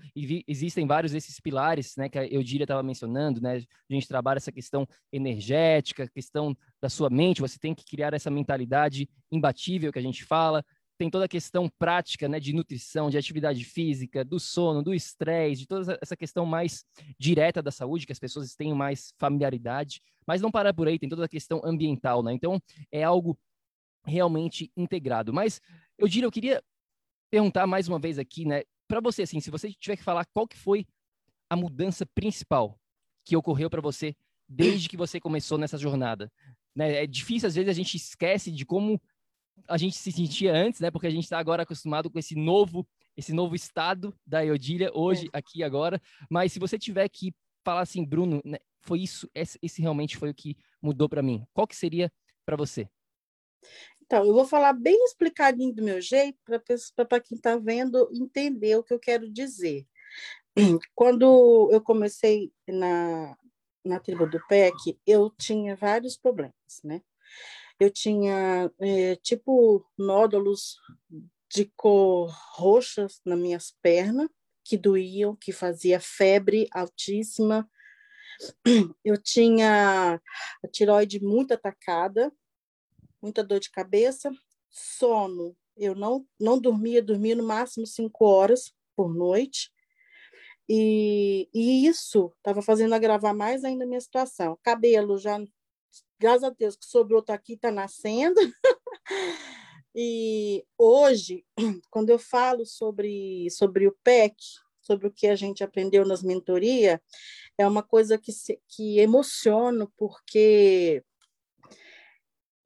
existem 0.49 0.87
vários 0.87 1.13
desses 1.13 1.39
pilares, 1.39 1.95
né, 1.97 2.09
que 2.09 2.19
a 2.19 2.27
Eudília 2.27 2.65
estava 2.65 2.83
mencionando, 2.83 3.41
né, 3.41 3.57
a 3.57 3.93
gente 3.93 4.09
trabalha 4.09 4.39
essa 4.39 4.51
questão 4.51 4.87
energética, 5.13 6.09
questão 6.09 6.57
da 6.81 6.89
sua 6.89 7.11
mente, 7.11 7.43
você 7.43 7.59
tem 7.59 7.75
que 7.75 7.85
criar 7.85 8.15
essa 8.15 8.31
mentalidade 8.31 9.09
imbatível 9.31 9.93
que 9.93 9.99
a 9.99 10.03
gente 10.03 10.25
fala, 10.25 10.65
tem 10.99 11.11
toda 11.11 11.27
a 11.27 11.29
questão 11.29 11.69
prática, 11.79 12.27
né, 12.27 12.41
de 12.41 12.55
nutrição, 12.55 13.11
de 13.11 13.19
atividade 13.19 13.63
física, 13.63 14.25
do 14.25 14.41
sono, 14.41 14.83
do 14.83 14.95
estresse, 14.95 15.61
de 15.61 15.67
toda 15.67 15.99
essa 16.01 16.17
questão 16.17 16.47
mais 16.47 16.83
direta 17.19 17.63
da 17.63 17.71
saúde, 17.71 18.07
que 18.07 18.13
as 18.13 18.19
pessoas 18.19 18.55
tenham 18.55 18.75
mais 18.75 19.13
familiaridade, 19.19 20.01
mas 20.27 20.41
não 20.41 20.51
para 20.51 20.73
por 20.73 20.89
aí, 20.89 20.99
tem 20.99 21.11
toda 21.11 21.27
a 21.27 21.29
questão 21.29 21.61
ambiental, 21.63 22.23
né, 22.23 22.33
então 22.33 22.59
é 22.91 23.03
algo 23.03 23.39
realmente 24.07 24.71
integrado. 24.77 25.33
Mas 25.33 25.61
eu 25.99 26.09
diria, 26.09 26.27
eu 26.27 26.33
queria 26.33 26.63
perguntar 27.37 27.67
mais 27.67 27.87
uma 27.87 27.99
vez 27.99 28.19
aqui, 28.19 28.47
né, 28.47 28.63
para 28.89 28.99
você, 28.99 29.23
assim, 29.23 29.41
se 29.41 29.51
você 29.51 29.71
tiver 29.71 29.97
que 29.97 30.03
falar 30.03 30.25
qual 30.25 30.49
que 30.49 30.57
foi 30.57 30.87
a 31.51 31.55
mudança 31.55 32.07
principal 32.07 32.81
que 33.27 33.37
ocorreu 33.37 33.69
para 33.69 33.83
você 33.83 34.17
desde 34.49 34.89
que 34.89 34.97
você 34.97 35.21
começou 35.21 35.59
nessa 35.59 35.77
jornada. 35.77 36.33
Né? 36.75 37.03
É 37.03 37.07
difícil, 37.07 37.47
às 37.47 37.55
vezes, 37.55 37.69
a 37.69 37.75
gente 37.75 37.95
esquece 37.95 38.51
de 38.51 38.65
como 38.65 38.99
a 39.69 39.77
gente 39.77 39.97
se 39.97 40.11
sentia 40.11 40.55
antes, 40.55 40.81
né? 40.81 40.91
Porque 40.91 41.07
a 41.07 41.11
gente 41.11 41.25
está 41.25 41.39
agora 41.39 41.65
acostumado 41.65 42.11
com 42.11 42.19
esse 42.19 42.35
novo, 42.35 42.89
esse 43.17 43.35
novo 43.35 43.55
estado 43.55 44.15
da 44.27 44.45
Eodília, 44.45 44.91
hoje, 44.95 45.29
é. 45.33 45.39
aqui, 45.39 45.63
agora. 45.63 46.01
Mas 46.31 46.53
se 46.53 46.59
você 46.59 46.79
tiver 46.79 47.07
que 47.09 47.35
falar 47.65 47.83
assim, 47.83 48.05
Bruno, 48.05 48.41
né, 48.45 48.59
foi 48.81 49.01
isso, 49.01 49.29
esse, 49.35 49.59
esse 49.61 49.83
realmente 49.83 50.17
foi 50.17 50.31
o 50.31 50.35
que 50.35 50.57
mudou 50.81 51.09
para 51.09 51.23
mim. 51.23 51.45
Qual 51.53 51.67
que 51.67 51.77
seria 51.77 52.11
para 52.47 52.57
você? 52.57 52.89
Então, 54.07 54.25
eu 54.25 54.33
vou 54.33 54.47
falar 54.47 54.73
bem 54.73 55.05
explicadinho 55.05 55.75
do 55.75 55.83
meu 55.83 56.01
jeito, 56.01 56.39
para 56.45 57.21
quem 57.21 57.37
está 57.37 57.57
vendo 57.57 58.09
entender 58.15 58.77
o 58.77 58.83
que 58.85 58.95
eu 58.95 59.01
quero 59.01 59.29
dizer. 59.29 59.85
Quando 60.95 61.69
eu 61.73 61.81
comecei 61.81 62.53
na, 62.69 63.37
na 63.85 63.99
tribo 63.99 64.27
do 64.27 64.39
PEC, 64.47 64.99
eu 65.05 65.29
tinha 65.31 65.75
vários 65.75 66.17
problemas, 66.17 66.55
né? 66.85 67.03
Eu 67.81 67.91
tinha, 67.91 68.71
é, 68.79 69.17
tipo, 69.17 69.85
nódulos 69.99 70.79
de 71.53 71.71
cor 71.77 72.33
roxa 72.55 73.09
nas 73.25 73.39
minhas 73.39 73.75
pernas, 73.83 74.29
que 74.65 74.77
doíam, 74.77 75.37
que 75.37 75.53
fazia 75.53 76.01
febre 76.01 76.69
altíssima. 76.73 77.69
Eu 79.05 79.17
tinha 79.17 80.21
a 80.65 80.69
tiroide 80.69 81.23
muito 81.23 81.55
atacada, 81.55 82.33
muita 83.27 83.43
dor 83.43 83.59
de 83.59 83.71
cabeça, 83.71 84.31
sono. 84.71 85.57
Eu 85.77 85.95
não, 85.95 86.25
não 86.41 86.59
dormia, 86.59 87.03
dormia 87.03 87.35
no 87.35 87.43
máximo 87.43 87.87
cinco 87.87 88.25
horas 88.25 88.73
por 88.95 89.13
noite. 89.13 89.71
E, 90.69 91.49
e 91.53 91.87
isso 91.87 92.33
estava 92.39 92.63
fazendo 92.63 92.95
agravar 92.95 93.35
mais 93.35 93.65
ainda 93.65 93.85
a 93.85 93.87
minha 93.87 94.01
situação. 94.01 94.59
Cabelo 94.63 95.19
já, 95.19 95.39
graças 96.19 96.45
a 96.45 96.51
Deus, 96.51 96.77
que 96.77 96.87
sobrou 96.87 97.21
tá 97.21 97.35
aqui, 97.35 97.55
está 97.55 97.71
nascendo. 97.71 98.41
e 99.95 100.65
hoje, 100.79 101.45
quando 101.91 102.11
eu 102.11 102.19
falo 102.19 102.65
sobre, 102.65 103.49
sobre 103.51 103.89
o 103.89 103.97
PEC, 104.05 104.35
sobre 104.81 105.09
o 105.09 105.13
que 105.13 105.27
a 105.27 105.35
gente 105.35 105.65
aprendeu 105.65 106.07
nas 106.07 106.23
mentorias, 106.23 107.01
é 107.59 107.67
uma 107.67 107.83
coisa 107.83 108.17
que, 108.17 108.33
se, 108.33 108.61
que 108.69 109.01
emociona, 109.01 109.89
porque 109.97 111.03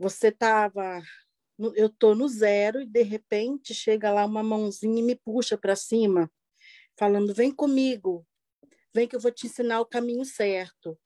você 0.01 0.29
estava 0.29 1.03
eu 1.77 1.89
estou 1.89 2.15
no 2.15 2.27
zero 2.27 2.81
e 2.81 2.87
de 2.87 3.03
repente 3.03 3.75
chega 3.75 4.11
lá 4.11 4.25
uma 4.25 4.43
mãozinha 4.43 4.99
e 4.99 5.03
me 5.03 5.15
puxa 5.15 5.59
para 5.59 5.77
cima, 5.77 6.33
falando: 6.99 7.35
vem 7.35 7.53
comigo, 7.55 8.27
vem 8.95 9.07
que 9.07 9.15
eu 9.15 9.21
vou 9.21 9.31
te 9.31 9.47
ensinar 9.47 9.79
o 9.81 9.87
caminho 9.87 10.25
certo. 10.25 10.99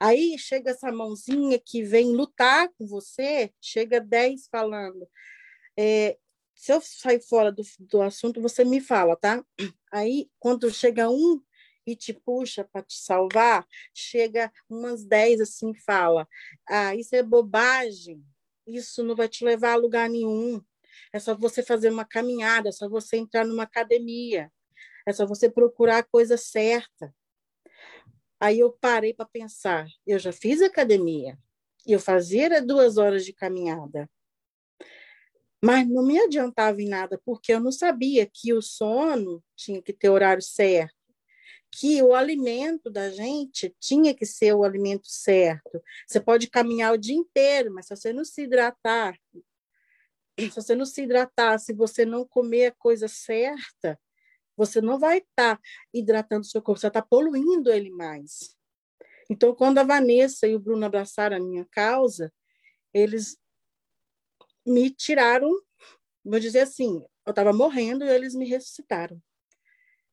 Aí 0.00 0.38
chega 0.38 0.70
essa 0.70 0.90
mãozinha 0.90 1.60
que 1.62 1.82
vem 1.82 2.16
lutar 2.16 2.70
com 2.78 2.86
você, 2.86 3.52
chega 3.60 4.00
dez 4.00 4.48
falando. 4.50 5.06
É, 5.78 6.16
se 6.54 6.72
eu 6.72 6.80
sair 6.80 7.20
fora 7.20 7.52
do, 7.52 7.62
do 7.78 8.00
assunto, 8.00 8.40
você 8.40 8.64
me 8.64 8.80
fala, 8.80 9.16
tá? 9.16 9.44
Aí, 9.92 10.30
quando 10.38 10.70
chega 10.70 11.10
um 11.10 11.40
e 11.86 11.94
te 11.94 12.12
puxa 12.12 12.64
para 12.64 12.82
te 12.82 12.98
salvar, 12.98 13.66
chega 13.92 14.52
umas 14.68 15.04
dez 15.04 15.40
assim 15.40 15.74
fala: 15.74 16.26
ah, 16.68 16.94
isso 16.94 17.14
é 17.14 17.22
bobagem, 17.22 18.24
isso 18.66 19.02
não 19.02 19.14
vai 19.14 19.28
te 19.28 19.44
levar 19.44 19.72
a 19.72 19.76
lugar 19.76 20.08
nenhum. 20.08 20.62
É 21.12 21.18
só 21.18 21.34
você 21.34 21.62
fazer 21.62 21.90
uma 21.90 22.04
caminhada, 22.04 22.68
é 22.68 22.72
só 22.72 22.88
você 22.88 23.16
entrar 23.16 23.44
numa 23.44 23.64
academia, 23.64 24.50
é 25.06 25.12
só 25.12 25.26
você 25.26 25.50
procurar 25.50 25.98
a 25.98 26.04
coisa 26.04 26.36
certa. 26.36 27.14
Aí 28.40 28.58
eu 28.60 28.72
parei 28.72 29.12
para 29.12 29.26
pensar: 29.26 29.86
eu 30.06 30.18
já 30.18 30.32
fiz 30.32 30.62
academia, 30.62 31.38
e 31.86 31.92
eu 31.92 32.00
fazia 32.00 32.62
duas 32.62 32.96
horas 32.96 33.24
de 33.24 33.32
caminhada. 33.32 34.08
Mas 35.62 35.88
não 35.88 36.04
me 36.04 36.18
adiantava 36.18 36.82
em 36.82 36.88
nada, 36.88 37.18
porque 37.24 37.50
eu 37.50 37.58
não 37.58 37.72
sabia 37.72 38.28
que 38.30 38.52
o 38.52 38.60
sono 38.60 39.42
tinha 39.56 39.80
que 39.80 39.94
ter 39.94 40.10
horário 40.10 40.42
certo 40.42 41.03
que 41.76 42.00
o 42.04 42.14
alimento 42.14 42.88
da 42.88 43.10
gente 43.10 43.74
tinha 43.80 44.14
que 44.14 44.24
ser 44.24 44.54
o 44.54 44.62
alimento 44.62 45.08
certo. 45.08 45.82
Você 46.06 46.20
pode 46.20 46.48
caminhar 46.48 46.94
o 46.94 46.98
dia 46.98 47.16
inteiro, 47.16 47.74
mas 47.74 47.86
se 47.86 47.96
você 47.96 48.12
não 48.12 48.24
se 48.24 48.42
hidratar, 48.42 49.18
se 50.38 50.48
você 50.54 50.76
não 50.76 50.86
se 50.86 51.02
hidratar, 51.02 51.58
se 51.58 51.72
você 51.72 52.04
não 52.04 52.24
comer 52.24 52.66
a 52.66 52.72
coisa 52.72 53.08
certa, 53.08 53.98
você 54.56 54.80
não 54.80 55.00
vai 55.00 55.18
estar 55.18 55.56
tá 55.56 55.62
hidratando 55.92 56.42
o 56.42 56.48
seu 56.48 56.62
corpo, 56.62 56.80
você 56.80 56.86
está 56.86 57.02
poluindo 57.02 57.72
ele 57.72 57.90
mais. 57.90 58.56
Então, 59.28 59.52
quando 59.52 59.78
a 59.78 59.82
Vanessa 59.82 60.46
e 60.46 60.54
o 60.54 60.60
Bruno 60.60 60.86
abraçaram 60.86 61.38
a 61.38 61.40
minha 61.40 61.66
causa, 61.72 62.32
eles 62.92 63.36
me 64.64 64.90
tiraram, 64.90 65.50
vou 66.24 66.38
dizer 66.38 66.60
assim, 66.60 67.04
eu 67.26 67.30
estava 67.30 67.52
morrendo 67.52 68.04
e 68.04 68.08
eles 68.08 68.32
me 68.32 68.46
ressuscitaram. 68.46 69.20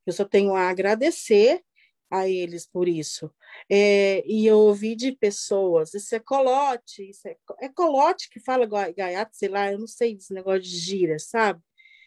Eu 0.06 0.12
só 0.12 0.24
tenho 0.24 0.54
a 0.54 0.68
agradecer 0.68 1.62
a 2.10 2.28
eles 2.28 2.66
por 2.66 2.88
isso. 2.88 3.32
É, 3.70 4.22
e 4.26 4.46
eu 4.46 4.58
ouvi 4.58 4.94
de 4.94 5.12
pessoas, 5.12 5.94
isso 5.94 6.14
é 6.14 6.20
colote, 6.20 7.08
isso 7.08 7.26
é, 7.26 7.36
é 7.60 7.68
colote 7.70 8.28
que 8.28 8.38
fala 8.38 8.66
gaiato, 8.66 9.34
sei 9.34 9.48
lá, 9.48 9.72
eu 9.72 9.78
não 9.78 9.86
sei 9.86 10.14
desse 10.14 10.34
negócio 10.34 10.60
de 10.60 10.76
gira, 10.76 11.18
sabe? 11.18 11.62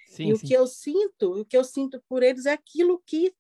Sim, 0.08 0.24
e 0.24 0.26
sim. 0.28 0.34
o 0.34 0.48
que 0.48 0.54
eu 0.54 0.68
sinto, 0.68 1.42
o 1.42 1.46
que 1.46 1.58
eu 1.58 1.64
sinto 1.64 2.04
por 2.08 2.22
eles 2.22 2.46
é 2.46 2.54
aquilo 2.54 3.02
que 3.06 3.34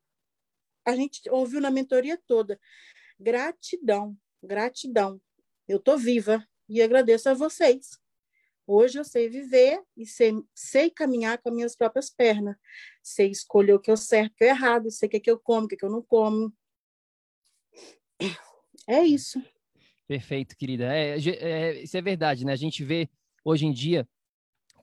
a 0.83 0.95
gente 0.95 1.21
ouviu 1.29 1.61
na 1.61 1.69
mentoria 1.69 2.19
toda. 2.27 2.59
Gratidão, 3.19 4.17
gratidão. 4.41 5.21
Eu 5.67 5.77
estou 5.77 5.97
viva 5.97 6.45
e 6.67 6.81
agradeço 6.81 7.29
a 7.29 7.33
vocês. 7.33 7.99
Hoje 8.67 8.97
eu 8.97 9.03
sei 9.03 9.29
viver 9.29 9.81
e 9.95 10.05
sei, 10.05 10.33
sei 10.53 10.89
caminhar 10.89 11.37
com 11.37 11.49
as 11.49 11.55
minhas 11.55 11.75
próprias 11.75 12.09
pernas. 12.09 12.55
Sei 13.03 13.29
escolher 13.29 13.73
o 13.73 13.79
que 13.79 13.91
é 13.91 13.95
certo, 13.95 14.33
o 14.33 14.35
que 14.35 14.43
é 14.43 14.49
errado, 14.49 14.89
sei 14.89 15.07
o 15.07 15.09
que, 15.09 15.17
é 15.17 15.19
que 15.19 15.31
eu 15.31 15.39
como, 15.39 15.65
o 15.65 15.67
que, 15.67 15.75
é 15.75 15.77
que 15.77 15.85
eu 15.85 15.91
não 15.91 16.01
como. 16.01 16.51
É 18.87 19.03
isso. 19.03 19.41
Perfeito, 20.07 20.55
querida. 20.55 20.85
É, 20.95 21.17
é, 21.17 21.81
isso 21.83 21.97
é 21.97 22.01
verdade, 22.01 22.45
né? 22.45 22.53
A 22.53 22.57
gente 22.57 22.83
vê 22.83 23.09
hoje 23.43 23.65
em 23.65 23.71
dia, 23.71 24.07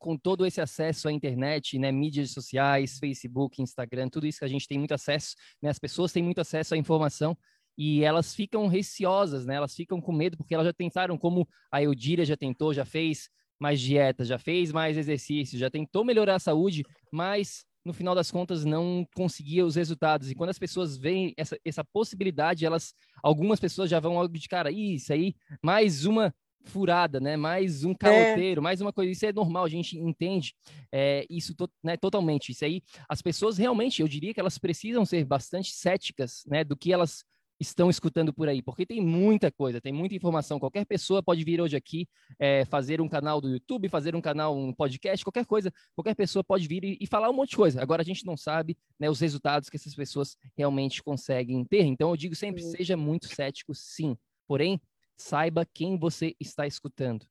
com 0.03 0.17
todo 0.17 0.45
esse 0.45 0.61
acesso 0.61 1.09
à 1.09 1.13
internet, 1.13 1.79
né, 1.79 1.93
mídias 1.93 2.31
sociais, 2.33 2.99
Facebook, 2.99 3.63
Instagram, 3.63 4.09
tudo 4.09 4.27
isso 4.27 4.41
que 4.41 4.45
a 4.45 4.49
gente 4.49 4.67
tem 4.67 4.79
muito 4.79 4.93
acesso, 4.93 5.37
né, 5.63 5.71
as 5.71 5.79
pessoas 5.79 6.13
têm 6.13 6.23
muito 6.23 6.41
acesso 6.41 6.75
à 6.75 6.77
informação 6.77 7.39
e 7.79 8.03
elas 8.03 8.35
ficam 8.35 8.67
receosas, 8.67 9.47
né, 9.47 9.55
elas 9.55 9.75
ficam 9.75 10.01
com 10.01 10.13
medo 10.13 10.37
porque 10.37 10.55
elas 10.55 10.67
já 10.67 10.73
tentaram, 10.73 11.17
como 11.17 11.49
a 11.71 11.81
Eudíria 11.81 12.25
já 12.25 12.37
tentou, 12.37 12.75
já 12.75 12.85
fez 12.85 13.31
mais 13.63 13.81
dieta, 13.81 14.25
já 14.25 14.39
fez 14.39 14.73
mais 14.73 14.99
exercício, 14.99 15.57
já 15.57 15.71
tentou 15.71 16.05
melhorar 16.05 16.35
a 16.35 16.41
saúde, 16.41 16.83
mas 17.13 17.65
no 17.85 17.93
final 17.93 18.13
das 18.13 18.29
contas 18.29 18.65
não 18.65 19.07
conseguia 19.15 19.65
os 19.65 19.77
resultados. 19.77 20.31
E 20.31 20.35
quando 20.35 20.51
as 20.51 20.59
pessoas 20.59 20.97
veem 20.97 21.33
essa, 21.37 21.57
essa 21.65 21.85
possibilidade, 21.85 22.67
elas, 22.67 22.93
algumas 23.23 23.61
pessoas 23.61 23.89
já 23.89 24.01
vão 24.01 24.15
logo 24.15 24.37
de 24.37 24.49
cara, 24.49 24.71
isso 24.73 25.13
aí, 25.13 25.35
mais 25.63 26.05
uma 26.05 26.35
furada, 26.65 27.21
né? 27.21 27.37
Mais 27.37 27.85
um 27.85 27.95
caloteiro, 27.95 28.61
é. 28.61 28.63
mais 28.63 28.81
uma 28.81 28.93
coisa. 28.93 29.13
Isso 29.13 29.27
é 29.27 29.33
normal, 29.33 29.65
a 29.65 29.69
gente 29.69 29.97
entende 29.97 30.55
é, 30.93 31.25
isso 31.31 31.55
to, 31.55 31.69
né, 31.83 31.97
totalmente. 31.97 32.51
Isso 32.51 32.65
aí, 32.65 32.83
as 33.09 33.23
pessoas 33.23 33.59
realmente, 33.59 34.03
eu 34.03 34.09
diria 34.09 34.35
que 34.35 34.41
elas 34.41 34.59
precisam 34.59 35.05
ser 35.05 35.25
bastante 35.25 35.73
céticas, 35.73 36.43
né? 36.47 36.65
Do 36.65 36.77
que 36.77 36.93
elas 36.93 37.25
estão 37.63 37.89
escutando 37.89 38.33
por 38.33 38.49
aí, 38.49 38.61
porque 38.61 38.85
tem 38.85 39.01
muita 39.01 39.51
coisa, 39.51 39.81
tem 39.81 39.93
muita 39.93 40.15
informação. 40.15 40.59
Qualquer 40.59 40.85
pessoa 40.85 41.23
pode 41.23 41.43
vir 41.45 41.61
hoje 41.61 41.77
aqui 41.77 42.07
é, 42.39 42.65
fazer 42.65 43.01
um 43.01 43.09
canal 43.09 43.41
do 43.41 43.49
YouTube, 43.49 43.89
fazer 43.89 44.15
um 44.15 44.21
canal, 44.21 44.57
um 44.57 44.73
podcast, 44.73 45.25
qualquer 45.25 45.47
coisa. 45.47 45.73
Qualquer 45.95 46.15
pessoa 46.15 46.45
pode 46.45 46.67
vir 46.67 46.85
e, 46.85 46.99
e, 47.01 47.07
falar 47.07 47.31
um 47.31 47.33
monte 47.33 47.51
de 47.51 47.57
coisa. 47.57 47.81
Agora 47.81 48.03
a 48.03 48.05
gente 48.05 48.27
não 48.27 48.37
sabe 48.37 48.77
né, 48.99 49.09
os 49.09 49.21
resultados 49.21 49.71
que 49.71 49.77
essas 49.77 49.95
pessoas 49.95 50.37
realmente 50.57 51.03
conseguem 51.03 51.65
ter. 51.65 51.85
Então 51.85 52.11
eu 52.11 52.17
digo 52.17 52.35
sempre, 52.35 52.63
seja 52.63 52.97
muito 52.97 53.29
cético, 53.29 53.75
sim. 53.75 54.17
Porém, 54.47 54.81
saiba 55.17 55.67
quem 55.73 55.97
você 55.97 56.35
está 56.41 56.67
escutando. 56.67 57.25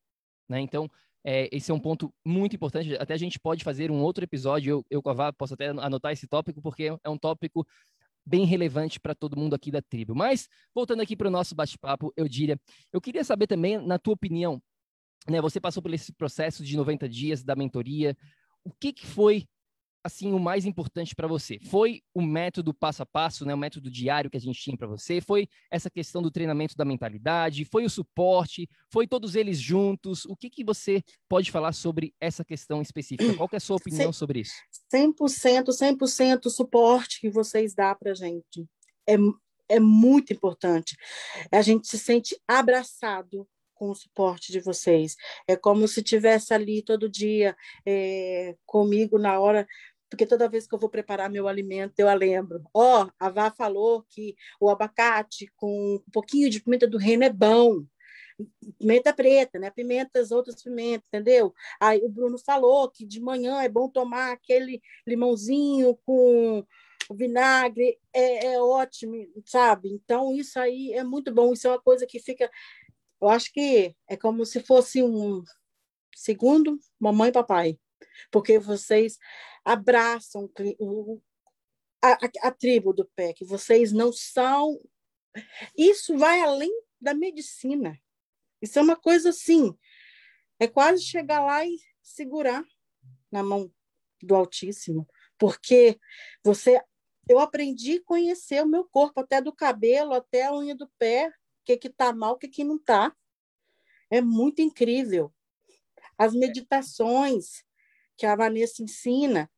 Né? 0.50 0.62
Então, 0.62 0.90
é, 1.24 1.50
esse 1.52 1.70
é 1.70 1.74
um 1.74 1.80
ponto 1.80 2.12
muito 2.26 2.56
importante. 2.56 2.96
Até 2.96 3.14
a 3.14 3.18
gente 3.18 3.40
pode 3.40 3.64
fazer 3.64 3.92
um 3.92 4.02
outro 4.02 4.24
episódio. 4.24 4.72
Eu, 4.72 4.86
eu 4.90 5.02
com 5.02 5.10
a 5.10 5.14
Vá, 5.14 5.34
posso 5.34 5.54
até 5.54 5.68
anotar 5.68 6.12
esse 6.12 6.28
tópico, 6.28 6.62
porque 6.62 6.96
é 7.04 7.10
um 7.10 7.18
tópico 7.18 7.66
bem 8.26 8.46
relevante 8.46 9.00
para 9.00 9.16
todo 9.16 9.38
mundo 9.38 9.54
aqui 9.54 9.72
da 9.72 9.82
tribo. 9.82 10.16
Mas, 10.16 10.48
voltando 10.74 11.02
aqui 11.02 11.16
para 11.16 11.28
o 11.28 11.32
nosso 11.32 11.56
bate-papo, 11.56 12.14
eu 12.16 12.28
diria, 12.28 12.60
eu 12.92 13.02
queria 13.02 13.24
saber 13.24 13.48
também, 13.48 13.78
na 13.78 13.98
tua 13.98 14.14
opinião, 14.14 14.62
né, 15.28 15.42
você 15.42 15.60
passou 15.60 15.82
por 15.82 15.94
esse 15.94 16.14
processo 16.14 16.64
de 16.64 16.76
90 16.76 17.08
dias 17.08 17.44
da 17.44 17.56
mentoria, 17.56 18.16
o 18.64 18.72
que, 18.72 18.94
que 18.94 19.06
foi 19.06 19.48
assim 20.04 20.34
o 20.34 20.40
mais 20.40 20.66
importante 20.66 21.16
para 21.16 21.28
você? 21.28 21.60
Foi 21.70 22.02
o 22.14 22.22
método 22.22 22.74
passo 22.74 23.04
a 23.04 23.06
passo, 23.06 23.46
né, 23.46 23.54
o 23.54 23.58
método 23.58 23.90
diário 23.90 24.30
que 24.30 24.38
a 24.38 24.42
gente 24.42 24.60
tinha 24.60 24.78
para 24.78 24.88
você? 24.88 25.22
Foi 25.22 25.48
essa 25.70 25.90
questão 25.90 26.22
do 26.22 26.32
treinamento 26.32 26.76
da 26.76 26.86
mentalidade? 26.86 27.66
Foi 27.66 27.86
o 27.86 27.90
suporte? 27.90 28.70
Foi 28.90 29.08
todos 29.08 29.36
eles 29.36 29.60
juntos? 29.60 30.26
O 30.26 30.36
que 30.36 30.50
que 30.50 30.64
você 30.64 31.04
pode 31.30 31.52
falar 31.52 31.74
sobre 31.74 32.14
essa 32.20 32.44
questão 32.44 32.82
específica? 32.82 33.34
Qual 33.36 33.50
é 33.52 33.58
a 33.58 33.60
sua 33.60 33.78
opinião 33.82 34.12
sobre 34.12 34.42
isso? 34.42 34.54
100%, 34.94 35.66
100% 35.68 36.50
suporte 36.50 37.20
que 37.20 37.30
vocês 37.30 37.74
dão 37.74 37.96
para 37.96 38.14
gente. 38.14 38.66
É, 39.08 39.16
é 39.70 39.80
muito 39.80 40.34
importante. 40.34 40.96
A 41.52 41.62
gente 41.62 41.88
se 41.88 41.98
sente 41.98 42.40
abraçado 42.48 43.48
com 43.82 43.90
o 43.90 43.96
suporte 43.96 44.52
de 44.52 44.60
vocês. 44.60 45.16
É 45.48 45.56
como 45.56 45.88
se 45.88 46.04
tivesse 46.04 46.54
ali 46.54 46.84
todo 46.84 47.10
dia 47.10 47.58
é, 47.84 48.56
comigo 48.64 49.18
na 49.18 49.40
hora 49.40 49.68
porque 50.12 50.26
toda 50.26 50.50
vez 50.50 50.68
que 50.68 50.76
eu 50.76 50.78
vou 50.78 50.90
preparar 50.90 51.30
meu 51.30 51.48
alimento, 51.48 51.98
eu 51.98 52.10
a 52.10 52.14
lembro. 52.14 52.62
Ó, 52.74 53.06
oh, 53.06 53.12
a 53.18 53.30
Vá 53.30 53.50
falou 53.50 54.04
que 54.10 54.36
o 54.60 54.70
abacate 54.70 55.50
com 55.56 55.96
um 55.96 56.12
pouquinho 56.12 56.50
de 56.50 56.60
pimenta 56.60 56.86
do 56.86 56.98
reino 56.98 57.24
é 57.24 57.30
bom. 57.30 57.86
Pimenta 58.78 59.14
preta, 59.14 59.58
né? 59.58 59.72
Pimentas, 59.72 60.32
outras 60.32 60.62
pimentas, 60.62 61.08
entendeu? 61.08 61.54
Aí 61.80 62.04
o 62.04 62.10
Bruno 62.10 62.38
falou 62.38 62.92
que 62.92 63.06
de 63.06 63.22
manhã 63.22 63.62
é 63.62 63.70
bom 63.70 63.88
tomar 63.88 64.34
aquele 64.34 64.82
limãozinho 65.08 65.98
com 66.06 66.66
vinagre, 67.16 67.98
é, 68.14 68.48
é 68.48 68.62
ótimo, 68.62 69.16
sabe? 69.46 69.90
Então, 69.94 70.36
isso 70.36 70.60
aí 70.60 70.92
é 70.92 71.06
muito 71.06 71.34
bom. 71.34 71.54
Isso 71.54 71.68
é 71.68 71.72
uma 71.72 71.82
coisa 71.82 72.06
que 72.06 72.20
fica. 72.20 72.52
Eu 73.22 73.30
acho 73.30 73.50
que 73.54 73.96
é 74.10 74.18
como 74.18 74.46
se 74.46 74.60
fosse 74.60 75.02
um 75.02 75.42
segundo 76.14 76.78
mamãe 77.00 77.30
e 77.30 77.32
papai 77.32 77.80
porque 78.32 78.60
vocês 78.60 79.18
abraçam 79.64 80.50
a, 82.02 82.14
a, 82.14 82.48
a 82.48 82.52
tribo 82.52 82.94
do 82.94 83.06
PEC, 83.16 83.46
vocês 83.46 83.92
não 83.92 84.12
são. 84.12 84.82
Isso 85.78 86.18
vai 86.18 86.42
além 86.42 86.72
da 87.00 87.14
medicina. 87.14 88.00
Isso 88.62 88.78
é 88.78 88.82
uma 88.82 88.96
coisa 88.96 89.30
assim, 89.30 89.76
é 90.60 90.68
quase 90.68 91.04
chegar 91.04 91.44
lá 91.44 91.66
e 91.66 91.76
segurar 92.02 92.64
na 93.32 93.42
mão 93.42 93.74
do 94.22 94.36
Altíssimo, 94.36 95.08
porque 95.38 96.00
você, 96.44 96.80
eu 97.28 97.40
aprendi 97.40 97.98
a 97.98 98.04
conhecer 98.04 98.64
o 98.64 98.68
meu 98.68 98.86
corpo, 98.86 99.20
até 99.20 99.42
do 99.42 99.52
cabelo, 99.52 100.14
até 100.14 100.44
a 100.44 100.54
unha 100.54 100.76
do 100.76 100.88
pé, 101.00 101.30
o 101.30 101.34
que 101.66 101.78
que 101.78 101.90
tá 101.90 102.14
mal, 102.14 102.34
o 102.34 102.38
que 102.38 102.48
que 102.48 102.64
não 102.64 102.78
tá. 102.78 103.16
É 104.12 104.22
muito 104.22 104.62
incrível. 104.62 105.34
As 106.18 106.34
meditações, 106.34 107.64
que 108.18 108.26
a 108.26 108.36
Vanessa 108.36 108.84
ensina, 108.84 109.50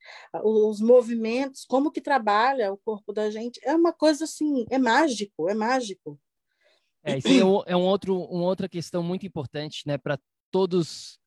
os 0.43 0.79
movimentos, 0.79 1.65
como 1.65 1.91
que 1.91 2.01
trabalha 2.01 2.71
o 2.71 2.77
corpo 2.77 3.11
da 3.11 3.29
gente, 3.29 3.59
é 3.63 3.75
uma 3.75 3.91
coisa 3.91 4.23
assim, 4.23 4.65
é 4.69 4.77
mágico, 4.77 5.49
é 5.49 5.53
mágico. 5.53 6.19
É, 7.03 7.17
isso 7.17 7.63
é, 7.67 7.73
é 7.73 7.75
um 7.75 7.81
outro, 7.81 8.17
uma 8.17 8.45
outra 8.45 8.69
questão 8.69 9.03
muito 9.03 9.25
importante, 9.25 9.83
né, 9.85 9.97
para 9.97 10.17
todos 10.49 11.19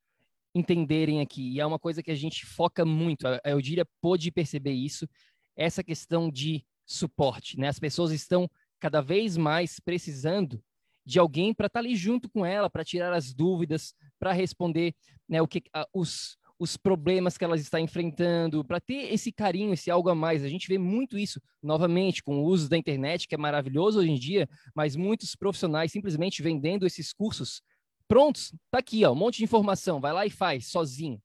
entenderem 0.54 1.20
aqui, 1.20 1.52
e 1.52 1.60
é 1.60 1.66
uma 1.66 1.78
coisa 1.78 2.02
que 2.02 2.10
a 2.10 2.14
gente 2.14 2.46
foca 2.46 2.84
muito, 2.84 3.26
a 3.26 3.40
Eudíria 3.44 3.86
pôde 4.00 4.30
perceber 4.30 4.72
isso, 4.72 5.06
essa 5.54 5.84
questão 5.84 6.30
de 6.30 6.64
suporte, 6.86 7.58
né, 7.58 7.68
as 7.68 7.78
pessoas 7.78 8.10
estão 8.12 8.48
cada 8.80 9.02
vez 9.02 9.36
mais 9.36 9.78
precisando 9.78 10.62
de 11.04 11.18
alguém 11.18 11.54
para 11.54 11.66
estar 11.66 11.80
tá 11.80 11.86
ali 11.86 11.94
junto 11.94 12.28
com 12.28 12.44
ela, 12.44 12.68
para 12.68 12.84
tirar 12.84 13.12
as 13.12 13.32
dúvidas, 13.32 13.94
para 14.18 14.32
responder 14.32 14.94
né, 15.28 15.40
o 15.40 15.46
que 15.46 15.62
os, 15.92 16.36
os 16.58 16.76
problemas 16.76 17.36
que 17.36 17.44
elas 17.44 17.60
estão 17.60 17.78
enfrentando, 17.78 18.64
para 18.64 18.80
ter 18.80 19.12
esse 19.12 19.30
carinho, 19.30 19.72
esse 19.72 19.90
algo 19.90 20.08
a 20.08 20.14
mais. 20.14 20.42
A 20.42 20.48
gente 20.48 20.68
vê 20.68 20.78
muito 20.78 21.18
isso, 21.18 21.40
novamente, 21.62 22.22
com 22.22 22.38
o 22.38 22.44
uso 22.44 22.68
da 22.68 22.76
internet, 22.76 23.28
que 23.28 23.34
é 23.34 23.38
maravilhoso 23.38 23.98
hoje 24.00 24.10
em 24.10 24.18
dia, 24.18 24.48
mas 24.74 24.96
muitos 24.96 25.36
profissionais 25.36 25.92
simplesmente 25.92 26.42
vendendo 26.42 26.86
esses 26.86 27.12
cursos 27.12 27.62
prontos. 28.08 28.54
Tá 28.70 28.78
aqui, 28.78 29.04
ó, 29.04 29.12
um 29.12 29.16
monte 29.16 29.38
de 29.38 29.44
informação, 29.44 30.00
vai 30.00 30.12
lá 30.12 30.24
e 30.24 30.30
faz, 30.30 30.66
sozinho. 30.66 31.20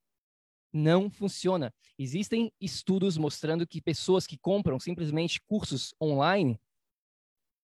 Não 0.73 1.09
funciona. 1.09 1.73
Existem 1.97 2.51
estudos 2.59 3.17
mostrando 3.17 3.67
que 3.67 3.81
pessoas 3.81 4.25
que 4.25 4.37
compram 4.37 4.79
simplesmente 4.79 5.41
cursos 5.47 5.93
online 6.01 6.59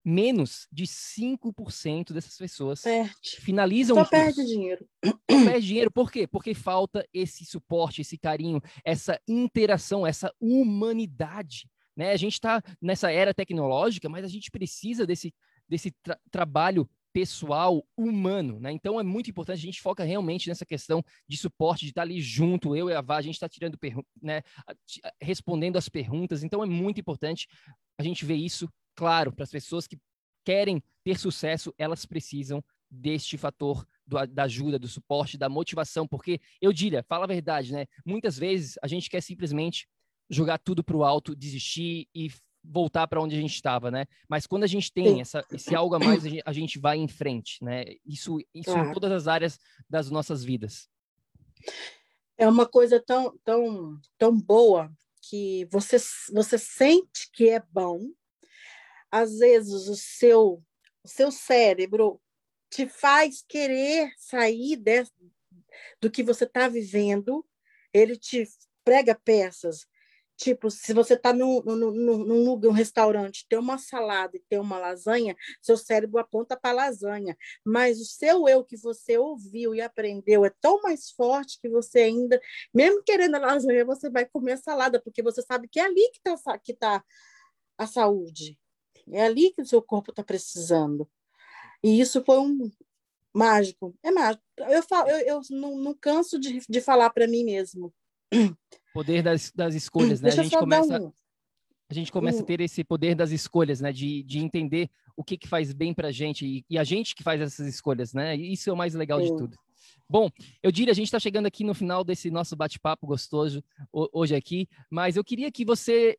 menos 0.05 0.67
de 0.71 0.85
5% 0.85 2.13
dessas 2.13 2.37
pessoas 2.37 2.83
perde. 2.83 3.37
finalizam 3.41 3.97
Só 3.97 4.05
perde 4.05 4.45
dinheiro. 4.45 4.87
Perde 5.27 5.67
dinheiro, 5.67 5.91
por 5.91 6.11
quê? 6.11 6.27
Porque 6.27 6.55
falta 6.55 7.07
esse 7.13 7.45
suporte, 7.45 8.01
esse 8.01 8.19
carinho, 8.19 8.61
essa 8.85 9.21
interação, 9.29 10.07
essa 10.07 10.33
humanidade. 10.41 11.69
Né? 11.97 12.11
A 12.13 12.17
gente 12.17 12.35
está 12.35 12.63
nessa 12.81 13.11
era 13.11 13.35
tecnológica, 13.35 14.09
mas 14.09 14.25
a 14.25 14.29
gente 14.29 14.51
precisa 14.51 15.07
desse, 15.07 15.33
desse 15.69 15.91
tra 16.03 16.19
trabalho 16.31 16.89
pessoal, 17.13 17.87
humano, 17.97 18.59
né? 18.59 18.73
Então 18.73 18.99
é 18.99 19.03
muito 19.03 19.29
importante, 19.29 19.59
a 19.59 19.67
gente 19.67 19.83
foca 19.83 20.03
realmente 20.03 20.49
nessa 20.49 20.65
questão 20.65 21.05
de 21.29 21.37
suporte, 21.37 21.85
de 21.85 21.91
estar 21.91 22.01
tá 22.01 22.07
ali 22.07 22.21
junto, 22.21 22.75
eu 22.75 22.89
e 22.89 22.95
a 22.95 23.03
Vá, 23.03 23.19
a 23.19 23.23
gente 23.23 23.35
está 23.35 23.49
tirando, 23.49 23.79
né, 24.23 24.41
respondendo 25.21 25.77
as 25.77 25.91
perguntas, 25.91 26.43
então 26.43 26.63
é 26.63 26.67
muito 26.67 27.01
importante 27.01 27.47
a 27.99 28.03
gente 28.03 28.25
ver 28.25 28.37
isso 28.37 28.67
claro, 28.95 29.33
para 29.33 29.45
as 29.45 29.51
pessoas 29.51 29.87
que 29.87 29.99
querem 30.45 30.83
ter 31.05 31.19
sucesso, 31.19 31.73
elas 31.79 32.05
precisam 32.05 32.63
deste 32.91 33.39
fator 33.39 33.87
do, 34.07 34.27
da 34.27 34.45
ajuda, 34.45 34.79
do 34.79 34.89
suporte, 34.89 35.39
da 35.39 35.49
motivação, 35.49 36.07
porque 36.07 36.41
eu 36.61 36.73
diria, 36.73 37.03
fala 37.03 37.25
a 37.25 37.29
verdade, 37.29 37.73
né? 37.73 37.87
Muitas 38.05 38.39
vezes 38.39 38.79
a 38.83 38.87
gente 38.87 39.09
quer 39.09 39.23
simplesmente 39.23 39.89
jogar 40.29 40.59
tudo 40.59 40.85
para 40.85 40.97
o 40.97 41.05
alto, 41.05 41.35
desistir 41.35 42.09
e 42.15 42.31
voltar 42.65 43.09
para 43.09 43.21
onde 43.21 43.37
a 43.37 43.41
gente 43.41 43.55
estava, 43.55 43.91
né? 43.91 44.07
Mas 44.29 44.47
quando 44.47 44.65
a 44.65 44.69
gente 44.69 44.93
tem 44.93 45.21
essa, 45.21 45.45
esse 45.51 45.75
algo 45.75 45.95
a 45.95 45.99
mais, 45.99 46.23
a 46.45 46.53
gente, 46.53 46.79
vai 46.79 46.99
em 46.99 47.09
frente, 47.09 47.63
né? 47.63 47.85
Isso, 48.07 48.39
isso 48.55 48.71
em 48.71 48.93
todas 48.93 49.11
as 49.11 49.27
áreas 49.27 49.59
das 49.89 50.11
nossas 50.11 50.45
vidas. 50.45 50.89
É 52.39 52.49
uma 52.49 52.67
coisa 52.67 53.03
tão, 53.05 53.37
tão, 53.45 54.01
tão 54.17 54.39
boa 54.39 54.93
que 55.29 55.67
você, 55.71 55.97
você 56.33 56.59
sente 56.59 57.31
que 57.33 57.49
é 57.49 57.63
bom, 57.71 58.01
às 59.13 59.39
vezes 59.39 59.89
o 59.89 59.95
seu, 59.95 60.65
o 61.05 61.09
seu 61.09 61.31
cérebro 61.31 62.19
te 62.71 62.89
faz 62.89 63.45
querer 63.47 64.11
sair 64.17 64.77
de, 64.77 65.05
do 66.01 66.11
que 66.11 66.23
você 66.23 66.45
está 66.45 66.67
vivendo, 66.67 67.47
ele 67.93 68.17
te 68.17 68.49
prega 68.83 69.15
peças. 69.15 69.87
Tipo, 70.35 70.71
se 70.71 70.95
você 70.95 71.13
está 71.15 71.33
num, 71.33 71.63
num, 71.63 71.91
num, 71.93 72.57
num, 72.57 72.71
restaurante, 72.73 73.47
tem 73.49 73.59
uma 73.59 73.77
salada 73.77 74.37
e 74.37 74.43
tem 74.49 74.59
uma 74.59 74.79
lasanha, 74.79 75.37
seu 75.61 75.77
cérebro 75.77 76.19
aponta 76.19 76.57
para 76.57 76.71
a 76.71 76.87
lasanha. 76.87 77.37
Mas 77.65 78.01
o 78.01 78.05
seu 78.07 78.49
eu 78.49 78.65
que 78.65 78.77
você 78.77 79.19
ouviu 79.19 79.75
e 79.75 79.81
aprendeu 79.83 80.45
é 80.45 80.51
tão 80.61 80.81
mais 80.81 81.11
forte 81.11 81.61
que 81.61 81.69
você 81.69 82.01
ainda, 82.01 82.41
mesmo 82.75 83.03
querendo 83.05 83.35
a 83.37 83.41
lasanha, 83.41 83.85
você 83.85 84.09
vai 84.11 84.25
comer 84.25 84.53
a 84.53 84.57
salada, 84.57 85.01
porque 85.01 85.23
você 85.23 85.43
sabe 85.43 85.69
que 85.69 85.79
é 85.79 85.85
ali 85.85 86.11
que 86.11 86.29
está 86.29 86.59
que 86.59 86.75
tá 86.75 87.05
a 87.79 87.87
saúde. 87.87 88.59
É 89.13 89.23
ali 89.23 89.53
que 89.53 89.63
o 89.63 89.67
seu 89.67 89.83
corpo 89.83 90.11
está 90.11 90.23
precisando. 90.23 91.09
E 91.83 92.01
isso 92.01 92.23
foi 92.25 92.39
um 92.39 92.71
mágico. 93.33 93.95
É 94.03 94.11
mágico. 94.11 94.43
Eu, 94.59 94.83
falo, 94.83 95.09
eu, 95.09 95.19
eu 95.27 95.41
não, 95.51 95.77
não 95.79 95.95
canso 95.95 96.39
de, 96.39 96.61
de 96.69 96.81
falar 96.81 97.11
para 97.11 97.27
mim 97.27 97.45
mesmo. 97.45 97.93
Poder 98.93 99.23
das, 99.23 99.51
das 99.55 99.75
escolhas, 99.75 100.21
né? 100.21 100.29
a 100.29 100.33
gente 100.33 100.57
começa, 100.57 101.01
um. 101.01 101.13
a 101.89 101.95
gente 101.95 102.13
começa 102.13 102.39
um. 102.39 102.43
a 102.43 102.47
ter 102.47 102.61
esse 102.61 102.85
poder 102.85 103.15
das 103.15 103.31
escolhas, 103.31 103.81
né? 103.81 103.93
De, 103.93 104.23
de 104.23 104.39
entender 104.39 104.91
o 105.17 105.25
que, 105.25 105.37
que 105.37 105.49
faz 105.49 105.73
bem 105.73 105.93
para 105.93 106.09
a 106.09 106.13
gente 106.13 106.47
e, 106.47 106.65
e, 106.69 106.79
a 106.79 106.85
gente 106.85 107.15
que 107.15 107.23
faz 107.23 107.41
essas 107.41 107.67
escolhas, 107.67 108.15
né? 108.15 108.37
Isso 108.37 108.71
é 108.71 108.73
o 108.73 108.77
mais 108.77 108.95
legal 108.95 109.21
de 109.21 109.29
tudo. 109.29 109.57
Bom, 110.09 110.31
eu 110.63 110.71
diria, 110.71 110.93
a 110.93 110.95
gente 110.95 111.07
está 111.07 111.19
chegando 111.19 111.47
aqui 111.47 111.65
no 111.65 111.75
final 111.75 112.05
desse 112.05 112.31
nosso 112.31 112.55
bate-papo 112.55 113.07
gostoso 113.07 113.65
hoje 113.93 114.35
aqui, 114.35 114.69
mas 114.91 115.17
eu 115.17 115.25
queria 115.25 115.51
que 115.51 115.65
você 115.65 116.19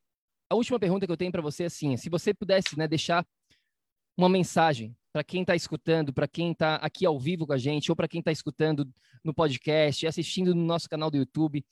a 0.53 0.55
última 0.55 0.79
pergunta 0.79 1.05
que 1.05 1.11
eu 1.11 1.17
tenho 1.17 1.31
para 1.31 1.41
você 1.41 1.63
é 1.63 1.65
assim: 1.65 1.97
se 1.97 2.09
você 2.09 2.33
pudesse 2.33 2.77
né, 2.77 2.87
deixar 2.87 3.25
uma 4.15 4.29
mensagem 4.29 4.95
para 5.11 5.23
quem 5.23 5.41
está 5.41 5.55
escutando, 5.55 6.13
para 6.13 6.27
quem 6.27 6.51
está 6.51 6.75
aqui 6.75 7.05
ao 7.05 7.19
vivo 7.19 7.45
com 7.45 7.53
a 7.53 7.57
gente, 7.57 7.91
ou 7.91 7.95
para 7.95 8.07
quem 8.07 8.19
está 8.19 8.31
escutando 8.31 8.87
no 9.23 9.33
podcast, 9.33 10.05
assistindo 10.05 10.53
no 10.53 10.63
nosso 10.63 10.87
canal 10.87 11.09
do 11.09 11.17
YouTube, 11.17 11.65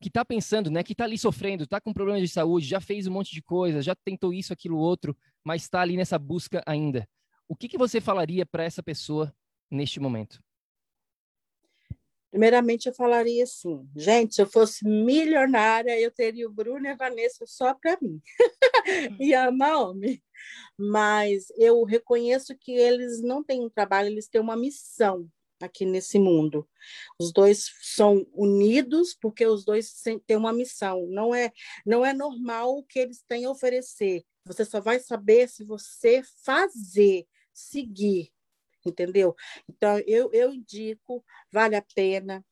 que 0.00 0.08
está 0.08 0.24
pensando, 0.24 0.70
né, 0.70 0.82
que 0.82 0.92
está 0.92 1.04
ali 1.04 1.18
sofrendo, 1.18 1.64
está 1.64 1.80
com 1.80 1.92
problemas 1.92 2.22
de 2.22 2.28
saúde, 2.28 2.66
já 2.66 2.80
fez 2.80 3.06
um 3.06 3.12
monte 3.12 3.32
de 3.32 3.42
coisa, 3.42 3.82
já 3.82 3.94
tentou 3.94 4.32
isso, 4.32 4.52
aquilo, 4.52 4.78
outro, 4.78 5.16
mas 5.44 5.62
está 5.62 5.80
ali 5.80 5.96
nessa 5.96 6.18
busca 6.18 6.62
ainda. 6.66 7.06
O 7.46 7.54
que, 7.54 7.68
que 7.68 7.78
você 7.78 8.00
falaria 8.00 8.44
para 8.44 8.64
essa 8.64 8.82
pessoa 8.82 9.32
neste 9.70 10.00
momento? 10.00 10.42
Primeiramente, 12.32 12.86
eu 12.86 12.94
falaria 12.94 13.44
assim, 13.44 13.86
gente, 13.94 14.34
se 14.34 14.40
eu 14.40 14.46
fosse 14.46 14.88
milionária, 14.88 16.00
eu 16.00 16.10
teria 16.10 16.48
o 16.48 16.52
Bruno 16.52 16.86
e 16.86 16.88
a 16.88 16.96
Vanessa 16.96 17.44
só 17.46 17.74
para 17.74 17.98
mim. 18.00 18.22
e 19.20 19.34
a 19.34 19.50
Naomi. 19.50 20.24
Mas 20.74 21.52
eu 21.58 21.84
reconheço 21.84 22.56
que 22.56 22.72
eles 22.72 23.20
não 23.20 23.44
têm 23.44 23.62
um 23.62 23.68
trabalho, 23.68 24.08
eles 24.08 24.28
têm 24.28 24.40
uma 24.40 24.56
missão 24.56 25.28
aqui 25.60 25.84
nesse 25.84 26.18
mundo. 26.18 26.66
Os 27.20 27.34
dois 27.34 27.70
são 27.82 28.26
unidos 28.32 29.14
porque 29.20 29.44
os 29.44 29.62
dois 29.62 29.92
têm 30.26 30.36
uma 30.38 30.54
missão. 30.54 31.06
Não 31.08 31.34
é, 31.34 31.52
não 31.84 32.02
é 32.02 32.14
normal 32.14 32.78
o 32.78 32.82
que 32.82 32.98
eles 32.98 33.22
têm 33.28 33.44
a 33.44 33.50
oferecer. 33.50 34.24
Você 34.46 34.64
só 34.64 34.80
vai 34.80 34.98
saber 35.00 35.50
se 35.50 35.64
você 35.64 36.22
fazer, 36.42 37.26
seguir 37.52 38.32
entendeu? 38.88 39.34
Então, 39.68 39.98
eu, 40.06 40.30
eu 40.32 40.52
indico, 40.52 41.24
vale 41.50 41.76
a 41.76 41.84
pena. 41.94 42.44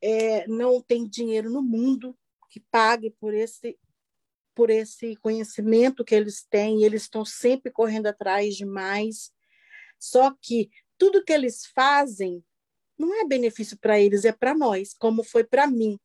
É, 0.00 0.46
não 0.46 0.80
tem 0.80 1.08
dinheiro 1.08 1.50
no 1.50 1.62
mundo 1.62 2.16
que 2.50 2.60
pague 2.60 3.10
por 3.10 3.34
esse 3.34 3.78
por 4.54 4.68
esse 4.68 5.16
conhecimento 5.16 6.04
que 6.04 6.14
eles 6.14 6.44
têm, 6.44 6.84
eles 6.84 7.02
estão 7.02 7.24
sempre 7.24 7.70
correndo 7.70 8.06
atrás 8.06 8.54
de 8.54 8.66
mais. 8.66 9.32
Só 9.98 10.36
que 10.40 10.70
tudo 10.98 11.24
que 11.24 11.32
eles 11.32 11.66
fazem 11.74 12.44
não 12.98 13.20
é 13.20 13.24
benefício 13.24 13.78
para 13.78 13.98
eles, 13.98 14.24
é 14.24 14.32
para 14.32 14.54
nós, 14.54 14.92
como 14.94 15.24
foi 15.24 15.42
para 15.42 15.66
mim, 15.66 15.98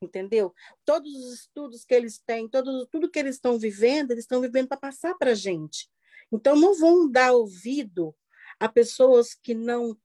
entendeu? 0.00 0.52
Todos 0.84 1.14
os 1.14 1.34
estudos 1.40 1.84
que 1.84 1.94
eles 1.94 2.18
têm, 2.18 2.48
todo, 2.48 2.86
tudo 2.88 3.10
que 3.10 3.18
eles 3.18 3.36
estão 3.36 3.58
vivendo, 3.58 4.10
eles 4.10 4.24
estão 4.24 4.40
vivendo 4.40 4.68
para 4.68 4.76
passar 4.76 5.14
para 5.14 5.30
a 5.30 5.34
gente. 5.34 5.88
Então, 6.30 6.56
não 6.56 6.74
vão 6.74 7.10
dar 7.10 7.32
ouvido 7.32 8.14
a 8.62 8.68
pessoas 8.68 9.34
que 9.34 9.54
não 9.54 9.98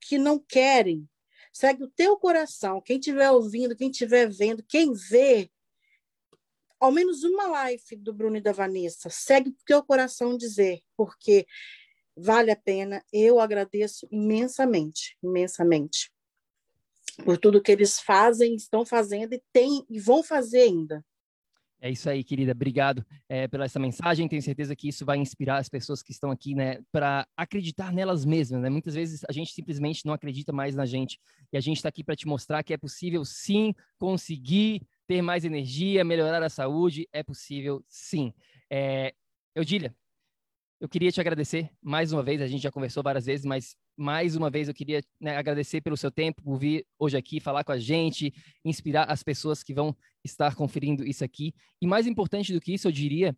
que 0.00 0.18
não 0.18 0.36
querem. 0.36 1.08
Segue 1.52 1.84
o 1.84 1.88
teu 1.88 2.16
coração. 2.16 2.80
Quem 2.80 2.98
estiver 2.98 3.30
ouvindo, 3.30 3.76
quem 3.76 3.88
estiver 3.88 4.28
vendo, 4.28 4.64
quem 4.64 4.92
vê, 4.92 5.48
ao 6.80 6.90
menos 6.90 7.22
uma 7.22 7.46
live 7.46 7.94
do 7.96 8.12
Bruno 8.12 8.36
e 8.36 8.40
da 8.40 8.50
Vanessa, 8.50 9.08
segue 9.08 9.50
o 9.50 9.56
teu 9.64 9.84
coração 9.84 10.36
dizer, 10.36 10.80
porque 10.96 11.46
vale 12.16 12.50
a 12.50 12.56
pena. 12.56 13.04
Eu 13.12 13.38
agradeço 13.38 14.08
imensamente, 14.10 15.16
imensamente 15.22 16.10
por 17.24 17.38
tudo 17.38 17.62
que 17.62 17.70
eles 17.70 18.00
fazem, 18.00 18.56
estão 18.56 18.84
fazendo 18.84 19.34
e 19.34 19.42
tem 19.52 19.86
e 19.88 20.00
vão 20.00 20.24
fazer 20.24 20.62
ainda. 20.62 21.04
É 21.84 21.90
isso 21.90 22.08
aí, 22.08 22.22
querida. 22.22 22.52
Obrigado 22.52 23.04
é, 23.28 23.48
pela 23.48 23.64
essa 23.64 23.80
mensagem. 23.80 24.28
Tenho 24.28 24.40
certeza 24.40 24.76
que 24.76 24.86
isso 24.86 25.04
vai 25.04 25.18
inspirar 25.18 25.56
as 25.56 25.68
pessoas 25.68 26.00
que 26.00 26.12
estão 26.12 26.30
aqui, 26.30 26.54
né, 26.54 26.78
para 26.92 27.26
acreditar 27.36 27.92
nelas 27.92 28.24
mesmas. 28.24 28.62
Né? 28.62 28.70
Muitas 28.70 28.94
vezes 28.94 29.22
a 29.28 29.32
gente 29.32 29.52
simplesmente 29.52 30.06
não 30.06 30.14
acredita 30.14 30.52
mais 30.52 30.76
na 30.76 30.86
gente 30.86 31.18
e 31.52 31.56
a 31.56 31.60
gente 31.60 31.78
está 31.78 31.88
aqui 31.88 32.04
para 32.04 32.14
te 32.14 32.24
mostrar 32.24 32.62
que 32.62 32.72
é 32.72 32.76
possível, 32.76 33.24
sim, 33.24 33.74
conseguir 33.98 34.86
ter 35.08 35.22
mais 35.22 35.44
energia, 35.44 36.04
melhorar 36.04 36.40
a 36.40 36.48
saúde. 36.48 37.08
É 37.12 37.24
possível, 37.24 37.84
sim. 37.88 38.32
É, 38.70 39.12
Eudília, 39.52 39.92
eu 40.80 40.88
queria 40.88 41.10
te 41.10 41.20
agradecer 41.20 41.68
mais 41.82 42.12
uma 42.12 42.22
vez. 42.22 42.40
A 42.40 42.46
gente 42.46 42.62
já 42.62 42.70
conversou 42.70 43.02
várias 43.02 43.26
vezes, 43.26 43.44
mas 43.44 43.76
mais 43.96 44.36
uma 44.36 44.50
vez 44.50 44.68
eu 44.68 44.74
queria 44.74 45.02
né, 45.20 45.36
agradecer 45.36 45.80
pelo 45.80 45.96
seu 45.96 46.10
tempo, 46.10 46.42
por 46.42 46.56
vir 46.58 46.86
hoje 46.98 47.16
aqui 47.16 47.40
falar 47.40 47.64
com 47.64 47.72
a 47.72 47.78
gente, 47.78 48.32
inspirar 48.64 49.04
as 49.04 49.22
pessoas 49.22 49.62
que 49.62 49.74
vão 49.74 49.96
estar 50.24 50.54
conferindo 50.54 51.04
isso 51.04 51.24
aqui. 51.24 51.54
E 51.80 51.86
mais 51.86 52.06
importante 52.06 52.52
do 52.52 52.60
que 52.60 52.74
isso, 52.74 52.88
eu 52.88 52.92
diria, 52.92 53.36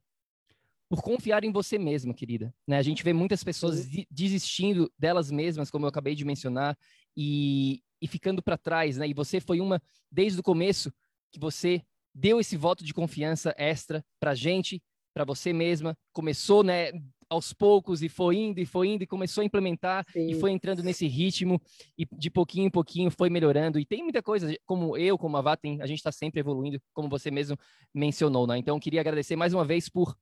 por 0.89 1.03
confiar 1.03 1.45
em 1.45 1.53
você 1.53 1.79
mesma, 1.79 2.15
querida. 2.15 2.55
Né? 2.67 2.79
A 2.79 2.83
gente 2.83 3.03
vê 3.03 3.13
muitas 3.13 3.43
pessoas 3.43 3.89
desistindo 4.11 4.93
delas 4.99 5.31
mesmas, 5.31 5.71
como 5.71 5.85
eu 5.85 5.89
acabei 5.89 6.15
de 6.15 6.25
mencionar, 6.25 6.77
e, 7.17 7.83
e 8.01 8.07
ficando 8.07 8.43
para 8.43 8.59
trás. 8.59 8.97
Né? 8.97 9.09
E 9.09 9.15
você 9.15 9.41
foi 9.41 9.61
uma, 9.61 9.83
desde 10.11 10.39
o 10.39 10.43
começo, 10.43 10.93
que 11.33 11.41
você 11.41 11.83
deu 12.15 12.39
esse 12.39 12.57
voto 12.57 12.85
de 12.85 12.95
confiança 12.95 13.53
extra 13.59 14.05
para 14.21 14.31
a 14.31 14.35
gente, 14.35 14.81
para 15.13 15.25
você 15.25 15.53
mesma. 15.53 15.97
Começou 16.13 16.63
né, 16.63 16.93
aos 17.35 17.53
poucos 17.53 18.03
e 18.03 18.09
foi 18.09 18.37
indo 18.37 18.61
e 18.61 18.67
foi 18.67 18.89
indo 18.89 19.03
e 19.03 19.07
começou 19.07 19.43
a 19.43 19.45
implementar 19.45 20.05
Sim. 20.11 20.31
e 20.31 20.35
foi 20.35 20.53
entrando 20.53 20.83
nesse 20.83 21.07
ritmo 21.07 21.61
e 21.99 22.07
de 22.13 22.31
pouquinho 22.31 22.67
em 22.67 22.71
pouquinho 22.71 23.11
foi 23.11 23.29
melhorando. 23.29 23.79
E 23.79 23.85
tem 23.85 24.03
muita 24.03 24.23
coisa, 24.23 24.57
como 24.65 24.97
eu, 24.97 25.19
como 25.19 25.37
a 25.37 25.43
Vá, 25.43 25.57
tem, 25.57 25.81
a 25.83 25.87
gente 25.87 25.99
está 25.99 26.13
sempre 26.13 26.41
evoluindo, 26.41 26.81
como 26.93 27.09
você 27.09 27.31
mesmo 27.31 27.57
mencionou, 27.93 28.47
né? 28.47 28.57
Então, 28.57 28.81
queria 28.81 29.01
agradecer 29.01 29.37
mais 29.37 29.53
uma 29.53 29.65
vez 29.65 29.89
por 29.89 30.17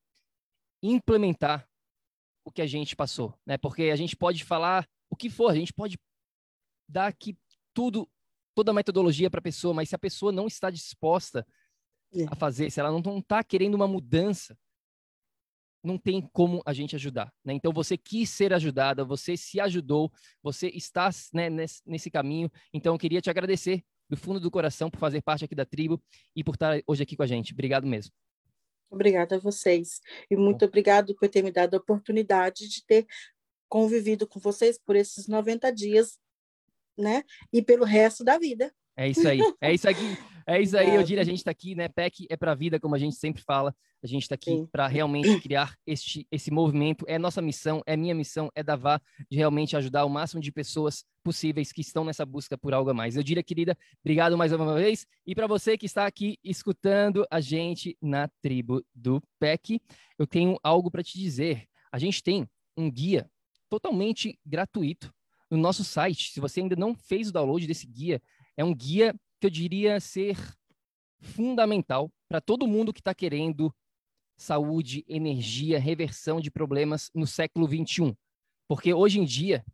implementar 0.83 1.69
o 2.45 2.51
que 2.51 2.63
a 2.63 2.67
gente 2.67 2.97
passou, 2.97 3.35
né? 3.47 3.57
Porque 3.57 3.85
a 3.85 3.97
gente 3.97 4.17
pode 4.17 4.45
falar 4.45 4.89
o 5.09 5.17
que 5.17 5.31
for, 5.31 5.51
a 5.51 5.55
gente 5.55 5.73
pode 5.73 5.99
dar 6.89 7.07
aqui 7.07 7.37
tudo, 7.73 8.09
toda 8.55 8.71
a 8.71 8.75
metodologia 8.75 9.31
para 9.31 9.39
a 9.39 9.43
pessoa, 9.43 9.73
mas 9.73 9.89
se 9.89 9.95
a 9.95 9.99
pessoa 9.99 10.33
não 10.33 10.47
está 10.47 10.71
disposta 10.71 11.47
é. 12.15 12.25
a 12.25 12.35
fazer, 12.35 12.71
se 12.71 12.81
ela 12.81 12.91
não 12.91 13.19
está 13.19 13.45
querendo 13.45 13.75
uma 13.75 13.87
mudança, 13.87 14.57
não 15.83 15.99
tem 15.99 16.29
como 16.33 16.63
a 16.65 16.73
gente 16.73 16.95
ajudar. 16.95 17.33
Né? 17.45 17.53
Então, 17.55 17.73
você 17.73 17.97
quis 17.97 18.31
ser 18.31 18.53
ajudada, 18.53 19.05
você 19.05 19.37
se 19.37 19.61
ajudou, 19.61 20.13
você 20.43 20.69
está 20.69 21.11
né, 21.33 21.51
nesse, 21.51 21.83
nesse, 21.85 22.11
caminho. 22.11 22.51
Então, 22.73 22.95
eu 22.95 22.99
queria 22.99 23.21
te 23.21 23.31
agradecer 23.31 23.83
do 24.09 24.17
fundo 24.17 24.39
do 24.39 24.51
coração 24.51 24.91
por 24.91 24.99
fazer 24.99 25.23
parte 25.23 25.45
aqui 25.45 25.55
da 25.55 25.65
tribo 25.65 26.01
e 26.37 26.45
por 26.45 26.55
estar 26.55 26.81
hoje 26.87 27.03
aqui 27.03 27.17
com 27.17 27.23
a 27.23 27.27
gente. 27.27 27.53
Obrigado 27.53 27.87
mesmo. 27.87 28.13
Obrigada 28.91 29.37
a 29.37 29.39
vocês. 29.39 30.01
E 30.31 30.37
muito 30.37 30.61
Bom. 30.61 30.67
obrigado 30.67 31.15
por 31.15 31.29
ter 31.29 31.43
me 31.43 31.51
dado 31.51 31.75
a 31.75 31.79
oportunidade 31.79 32.69
de 32.69 32.85
ter 32.85 33.07
convivido 33.69 34.27
com 34.27 34.39
vocês 34.39 34.79
por 34.79 34.97
esses 34.97 35.27
90 35.27 35.73
dias, 35.73 36.19
né? 36.97 37.25
E 37.51 37.63
pelo 37.63 37.85
resto 37.85 38.23
da 38.23 38.39
vida. 38.39 38.71
É 38.95 39.09
isso 39.09 39.27
aí. 39.27 39.41
É 39.61 39.73
isso 39.73 39.89
aqui. 39.89 40.05
É 40.47 40.61
isso 40.61 40.77
aí, 40.77 40.95
eu 40.95 41.03
diria, 41.03 41.23
a 41.23 41.25
gente 41.25 41.39
está 41.39 41.51
aqui, 41.51 41.75
né? 41.75 41.89
PEC 41.89 42.27
é 42.29 42.37
para 42.37 42.53
a 42.53 42.55
vida, 42.55 42.81
como 42.81 42.95
a 42.95 42.99
gente 42.99 43.17
sempre 43.17 43.43
fala. 43.43 43.75
A 44.03 44.07
gente 44.07 44.23
está 44.23 44.35
aqui 44.35 44.67
para 44.73 44.89
realmente 44.89 45.41
criar 45.41 45.77
este, 45.87 46.27
esse 46.31 46.51
movimento. 46.51 47.05
É 47.09 47.19
nossa 47.19 47.41
missão, 47.41 47.83
é 47.87 47.97
minha 47.97 48.15
missão, 48.15 48.51
é 48.55 48.63
da 48.63 48.75
VA, 48.75 49.01
de 49.31 49.37
realmente 49.37 49.77
ajudar 49.77 50.05
o 50.05 50.11
máximo 50.11 50.43
de 50.43 50.51
pessoas 50.51 51.05
possíveis 51.23 51.73
que 51.73 51.81
estão 51.81 52.05
nessa 52.05 52.27
busca 52.27 52.59
por 52.59 52.75
algo 52.75 52.91
a 52.91 52.95
mais. 52.95 53.17
Eu 53.17 53.23
diria, 53.23 53.43
querida, 53.43 53.79
obrigado 54.01 54.37
mais 54.37 54.53
uma 54.53 54.75
vez. 54.75 55.07
E 55.25 55.35
para 55.35 55.47
você 55.47 55.79
que 55.79 55.87
está 55.87 56.07
aqui 56.07 56.37
escutando 56.43 57.25
a 57.31 57.41
gente 57.41 57.97
na 58.03 58.29
tribo 58.41 58.85
do 58.93 59.23
PEC, 59.39 59.81
eu 60.19 60.27
tenho 60.27 60.59
algo 60.63 60.91
para 60.91 61.03
te 61.03 61.17
dizer. 61.19 61.69
A 61.93 61.99
gente 61.99 62.23
tem 62.23 62.49
um 62.77 62.91
guia 62.91 63.31
totalmente 63.69 64.39
gratuito 64.45 65.13
no 65.51 65.57
nosso 65.57 65.85
site. 65.85 66.33
Se 66.33 66.41
você 66.41 66.61
ainda 66.61 66.75
não 66.75 66.95
fez 66.95 67.29
o 67.29 67.33
download 67.33 67.67
desse 67.67 67.87
guia, 67.87 68.21
é 68.57 68.65
um 68.65 68.75
guia 68.75 69.15
que 69.43 69.47
eu 69.47 69.51
diria 69.51 69.99
ser 69.99 70.39
fundamental 71.21 72.13
para 72.29 72.41
todo 72.41 72.65
mundo 72.65 72.93
que 72.93 73.01
está 73.01 73.13
querendo 73.13 73.75
saúde, 74.37 75.05
energia, 75.09 75.81
reversão 75.81 76.41
de 76.41 76.49
problemas 76.49 77.11
no 77.13 77.27
século 77.27 77.67
21. 77.67 78.15
Porque 78.69 78.95
hoje 78.95 79.19
em 79.19 79.25
dia, 79.25 79.65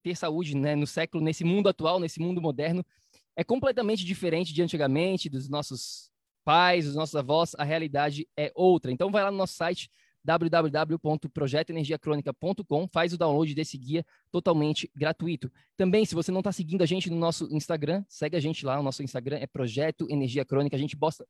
ter 0.00 0.16
saúde 0.16 0.56
né, 0.56 0.76
no 0.76 0.86
século, 0.86 1.24
nesse 1.24 1.42
mundo 1.42 1.68
atual, 1.68 1.98
nesse 1.98 2.20
mundo 2.20 2.40
moderno, 2.40 2.86
é 3.34 3.42
completamente 3.42 4.04
diferente 4.04 4.54
de 4.54 4.62
antigamente, 4.62 5.28
dos 5.28 5.48
nossos 5.48 6.08
pais, 6.44 6.84
dos 6.84 6.94
nossos 6.94 7.16
avós, 7.16 7.52
a 7.58 7.64
realidade 7.64 8.28
é 8.36 8.52
outra. 8.54 8.92
Então 8.92 9.10
vai 9.10 9.24
lá 9.24 9.32
no 9.32 9.38
nosso 9.38 9.54
site 9.54 9.90
www.projetoenergiacronica.com, 10.26 12.88
faz 12.88 13.12
o 13.12 13.18
download 13.18 13.54
desse 13.54 13.78
guia 13.78 14.04
totalmente 14.30 14.90
gratuito. 14.94 15.50
Também, 15.76 16.04
se 16.04 16.16
você 16.16 16.32
não 16.32 16.40
está 16.40 16.50
seguindo 16.50 16.82
a 16.82 16.86
gente 16.86 17.08
no 17.08 17.16
nosso 17.16 17.46
Instagram, 17.54 18.04
segue 18.08 18.36
a 18.36 18.40
gente 18.40 18.66
lá, 18.66 18.80
o 18.80 18.82
nosso 18.82 19.04
Instagram 19.04 19.38
é 19.38 19.46
Projeto 19.46 20.08
Energia 20.10 20.44
Crônica, 20.44 20.74
a 20.74 20.78
gente 20.78 20.96
posta, 20.96 21.24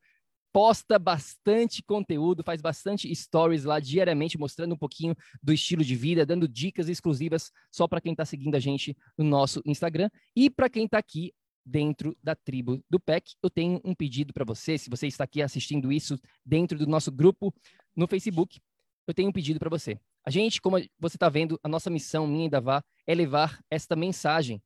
posta 0.51 0.99
bastante 0.99 1.83
conteúdo, 1.83 2.43
faz 2.43 2.63
bastante 2.63 3.15
stories 3.15 3.65
lá 3.65 3.79
diariamente, 3.79 4.39
mostrando 4.39 4.75
um 4.75 4.79
pouquinho 4.79 5.15
do 5.43 5.53
estilo 5.53 5.85
de 5.85 5.95
vida, 5.95 6.25
dando 6.25 6.49
dicas 6.49 6.89
exclusivas 6.89 7.53
só 7.71 7.87
para 7.87 8.01
quem 8.01 8.13
está 8.13 8.25
seguindo 8.25 8.55
a 8.55 8.61
gente 8.61 8.97
no 9.19 9.25
nosso 9.25 9.61
Instagram. 9.67 10.09
E 10.35 10.49
para 10.49 10.71
quem 10.71 10.87
está 10.87 10.97
aqui 10.97 11.35
dentro 11.67 12.17
da 12.23 12.35
tribo 12.35 12.83
do 12.89 13.01
PEC, 13.01 13.35
eu 13.43 13.51
tenho 13.51 13.81
um 13.85 13.95
pedido 13.95 14.33
para 14.33 14.45
você. 14.45 14.79
Se 14.79 14.89
você 14.89 15.09
está 15.09 15.25
aqui 15.25 15.43
assistindo 15.43 15.93
isso 15.93 16.19
dentro 16.45 16.79
do 16.79 16.87
nosso 16.87 17.11
grupo 17.11 17.53
no 17.95 18.07
Facebook, 18.07 18.61
eu 19.07 19.15
tenho 19.15 19.29
um 19.29 19.33
pedido 19.33 19.59
para 19.59 19.71
você. 19.71 19.99
A 20.25 20.31
gente, 20.31 20.61
como 20.61 20.79
você 20.99 21.17
está 21.17 21.29
vendo, 21.29 21.59
a 21.63 21.69
nossa 21.69 21.91
missão, 21.91 22.27
minha 22.27 22.47
e 22.47 22.51
da 22.51 22.61
Vá, 22.61 22.83
é 23.07 23.15
levar 23.15 23.61
esta 23.71 23.95
mensagem 23.95 24.63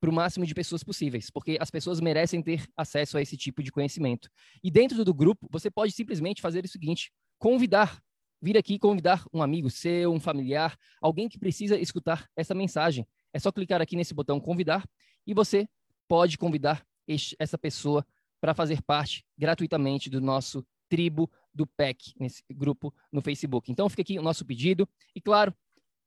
para 0.00 0.10
o 0.10 0.12
máximo 0.12 0.46
de 0.46 0.54
pessoas 0.54 0.84
possíveis, 0.84 1.30
porque 1.30 1.58
as 1.60 1.70
pessoas 1.70 2.00
merecem 2.00 2.42
ter 2.42 2.64
acesso 2.76 3.18
a 3.18 3.22
esse 3.22 3.36
tipo 3.36 3.62
de 3.62 3.72
conhecimento. 3.72 4.28
E 4.62 4.70
dentro 4.70 5.04
do 5.04 5.12
grupo, 5.12 5.48
você 5.50 5.70
pode 5.70 5.92
simplesmente 5.92 6.40
fazer 6.40 6.64
o 6.64 6.68
seguinte: 6.68 7.10
convidar 7.38 8.00
vir 8.40 8.56
aqui 8.56 8.78
convidar 8.78 9.24
um 9.32 9.42
amigo 9.42 9.68
seu, 9.70 10.12
um 10.12 10.20
familiar, 10.20 10.76
alguém 11.00 11.28
que 11.28 11.38
precisa 11.38 11.78
escutar 11.78 12.28
essa 12.36 12.54
mensagem. 12.54 13.06
É 13.32 13.38
só 13.38 13.50
clicar 13.52 13.80
aqui 13.82 13.96
nesse 13.96 14.14
botão 14.14 14.40
convidar 14.40 14.88
e 15.26 15.34
você 15.34 15.68
pode 16.06 16.38
convidar 16.38 16.84
este, 17.06 17.36
essa 17.38 17.58
pessoa 17.58 18.06
para 18.40 18.54
fazer 18.54 18.80
parte 18.82 19.24
gratuitamente 19.36 20.08
do 20.08 20.20
nosso 20.20 20.64
tribo 20.88 21.30
do 21.54 21.66
PEC, 21.66 22.12
nesse 22.18 22.42
grupo 22.50 22.94
no 23.12 23.20
Facebook. 23.20 23.70
Então 23.70 23.88
fica 23.88 24.02
aqui 24.02 24.18
o 24.18 24.22
nosso 24.22 24.44
pedido. 24.44 24.88
E 25.14 25.20
claro, 25.20 25.54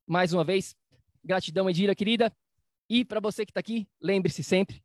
mais 0.07 0.33
uma 0.33 0.43
vez, 0.43 0.75
gratidão, 1.23 1.69
Edira, 1.69 1.95
querida. 1.95 2.31
E 2.89 3.05
para 3.05 3.19
você 3.19 3.45
que 3.45 3.51
está 3.51 3.59
aqui, 3.59 3.87
lembre-se 4.01 4.43
sempre, 4.43 4.83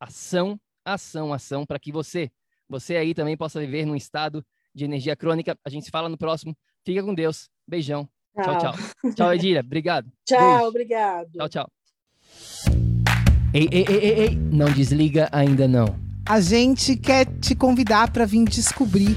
ação, 0.00 0.58
ação, 0.84 1.32
ação, 1.32 1.66
para 1.66 1.78
que 1.78 1.92
você, 1.92 2.30
você 2.68 2.96
aí 2.96 3.14
também 3.14 3.36
possa 3.36 3.60
viver 3.60 3.84
num 3.84 3.96
estado 3.96 4.44
de 4.74 4.84
energia 4.84 5.14
crônica. 5.14 5.56
A 5.64 5.70
gente 5.70 5.84
se 5.84 5.90
fala 5.90 6.08
no 6.08 6.18
próximo. 6.18 6.56
Fica 6.84 7.02
com 7.02 7.14
Deus. 7.14 7.48
Beijão. 7.66 8.08
Tchau, 8.42 8.58
tchau. 8.58 8.74
Tchau, 9.14 9.34
Edira. 9.34 9.60
Obrigado. 9.60 10.10
Tchau, 10.26 10.38
Beijo. 10.38 10.68
obrigado. 10.68 11.30
Tchau, 11.32 11.48
tchau. 11.48 11.70
Ei, 13.54 13.68
ei, 13.70 13.84
ei, 13.88 13.98
ei, 13.98 14.20
ei, 14.24 14.36
não 14.36 14.72
desliga 14.72 15.28
ainda 15.30 15.68
não. 15.68 15.86
A 16.26 16.40
gente 16.40 16.96
quer 16.96 17.26
te 17.38 17.54
convidar 17.54 18.10
para 18.10 18.26
vir 18.26 18.44
descobrir 18.46 19.16